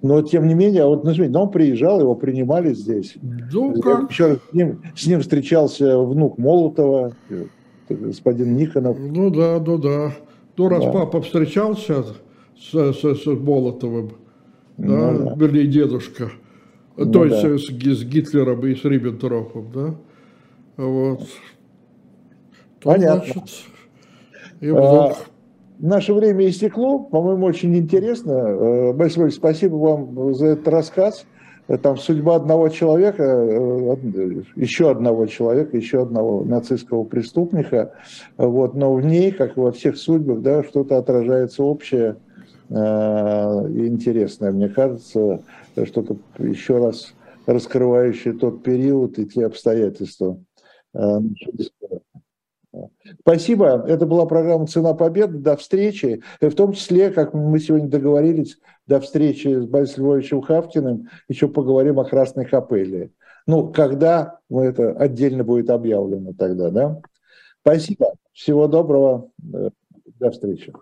[0.02, 3.16] Но, тем не менее, вот, но он приезжал, его принимали здесь.
[3.22, 4.10] Ну, как?
[4.10, 7.14] Еще с ним, с ним встречался внук Молотова,
[7.88, 8.98] господин Никонов.
[8.98, 10.12] Ну да, ну да.
[10.56, 10.90] Ну, раз да.
[10.90, 12.04] папа встречался
[12.58, 14.12] с, с, с Молотовым,
[14.76, 15.34] да, ну, да.
[15.36, 16.30] вернее, дедушка,
[16.96, 17.58] ну, то есть да.
[17.58, 19.94] с, с Гитлером и с Риббентропом, да,
[20.76, 21.22] вот.
[22.82, 23.32] Понятно.
[23.32, 23.50] значит,
[24.60, 24.84] и вдруг...
[24.84, 25.16] а,
[25.82, 28.30] Наше время истекло, по-моему, очень интересно.
[28.30, 31.26] Э, Большое спасибо вам за этот рассказ.
[31.82, 33.96] Там судьба одного человека, э,
[34.54, 37.94] еще одного человека, еще одного нацистского преступника.
[38.36, 38.76] Вот.
[38.76, 42.14] Но в ней, как во всех судьбах, да, что-то отражается общее
[42.68, 44.52] э, и интересное.
[44.52, 45.40] Мне кажется,
[45.84, 47.12] что-то еще раз
[47.46, 50.38] раскрывающее тот период и те обстоятельства.
[53.20, 53.84] Спасибо.
[53.86, 55.38] Это была программа «Цена победы».
[55.38, 56.22] До встречи.
[56.40, 61.48] И в том числе, как мы сегодня договорились, до встречи с Борисом Львовичем Хавкиным еще
[61.48, 63.12] поговорим о Красной Капелле.
[63.46, 67.00] Ну, когда ну, это отдельно будет объявлено тогда, да?
[67.60, 68.14] Спасибо.
[68.32, 69.30] Всего доброго.
[69.38, 70.72] До встречи.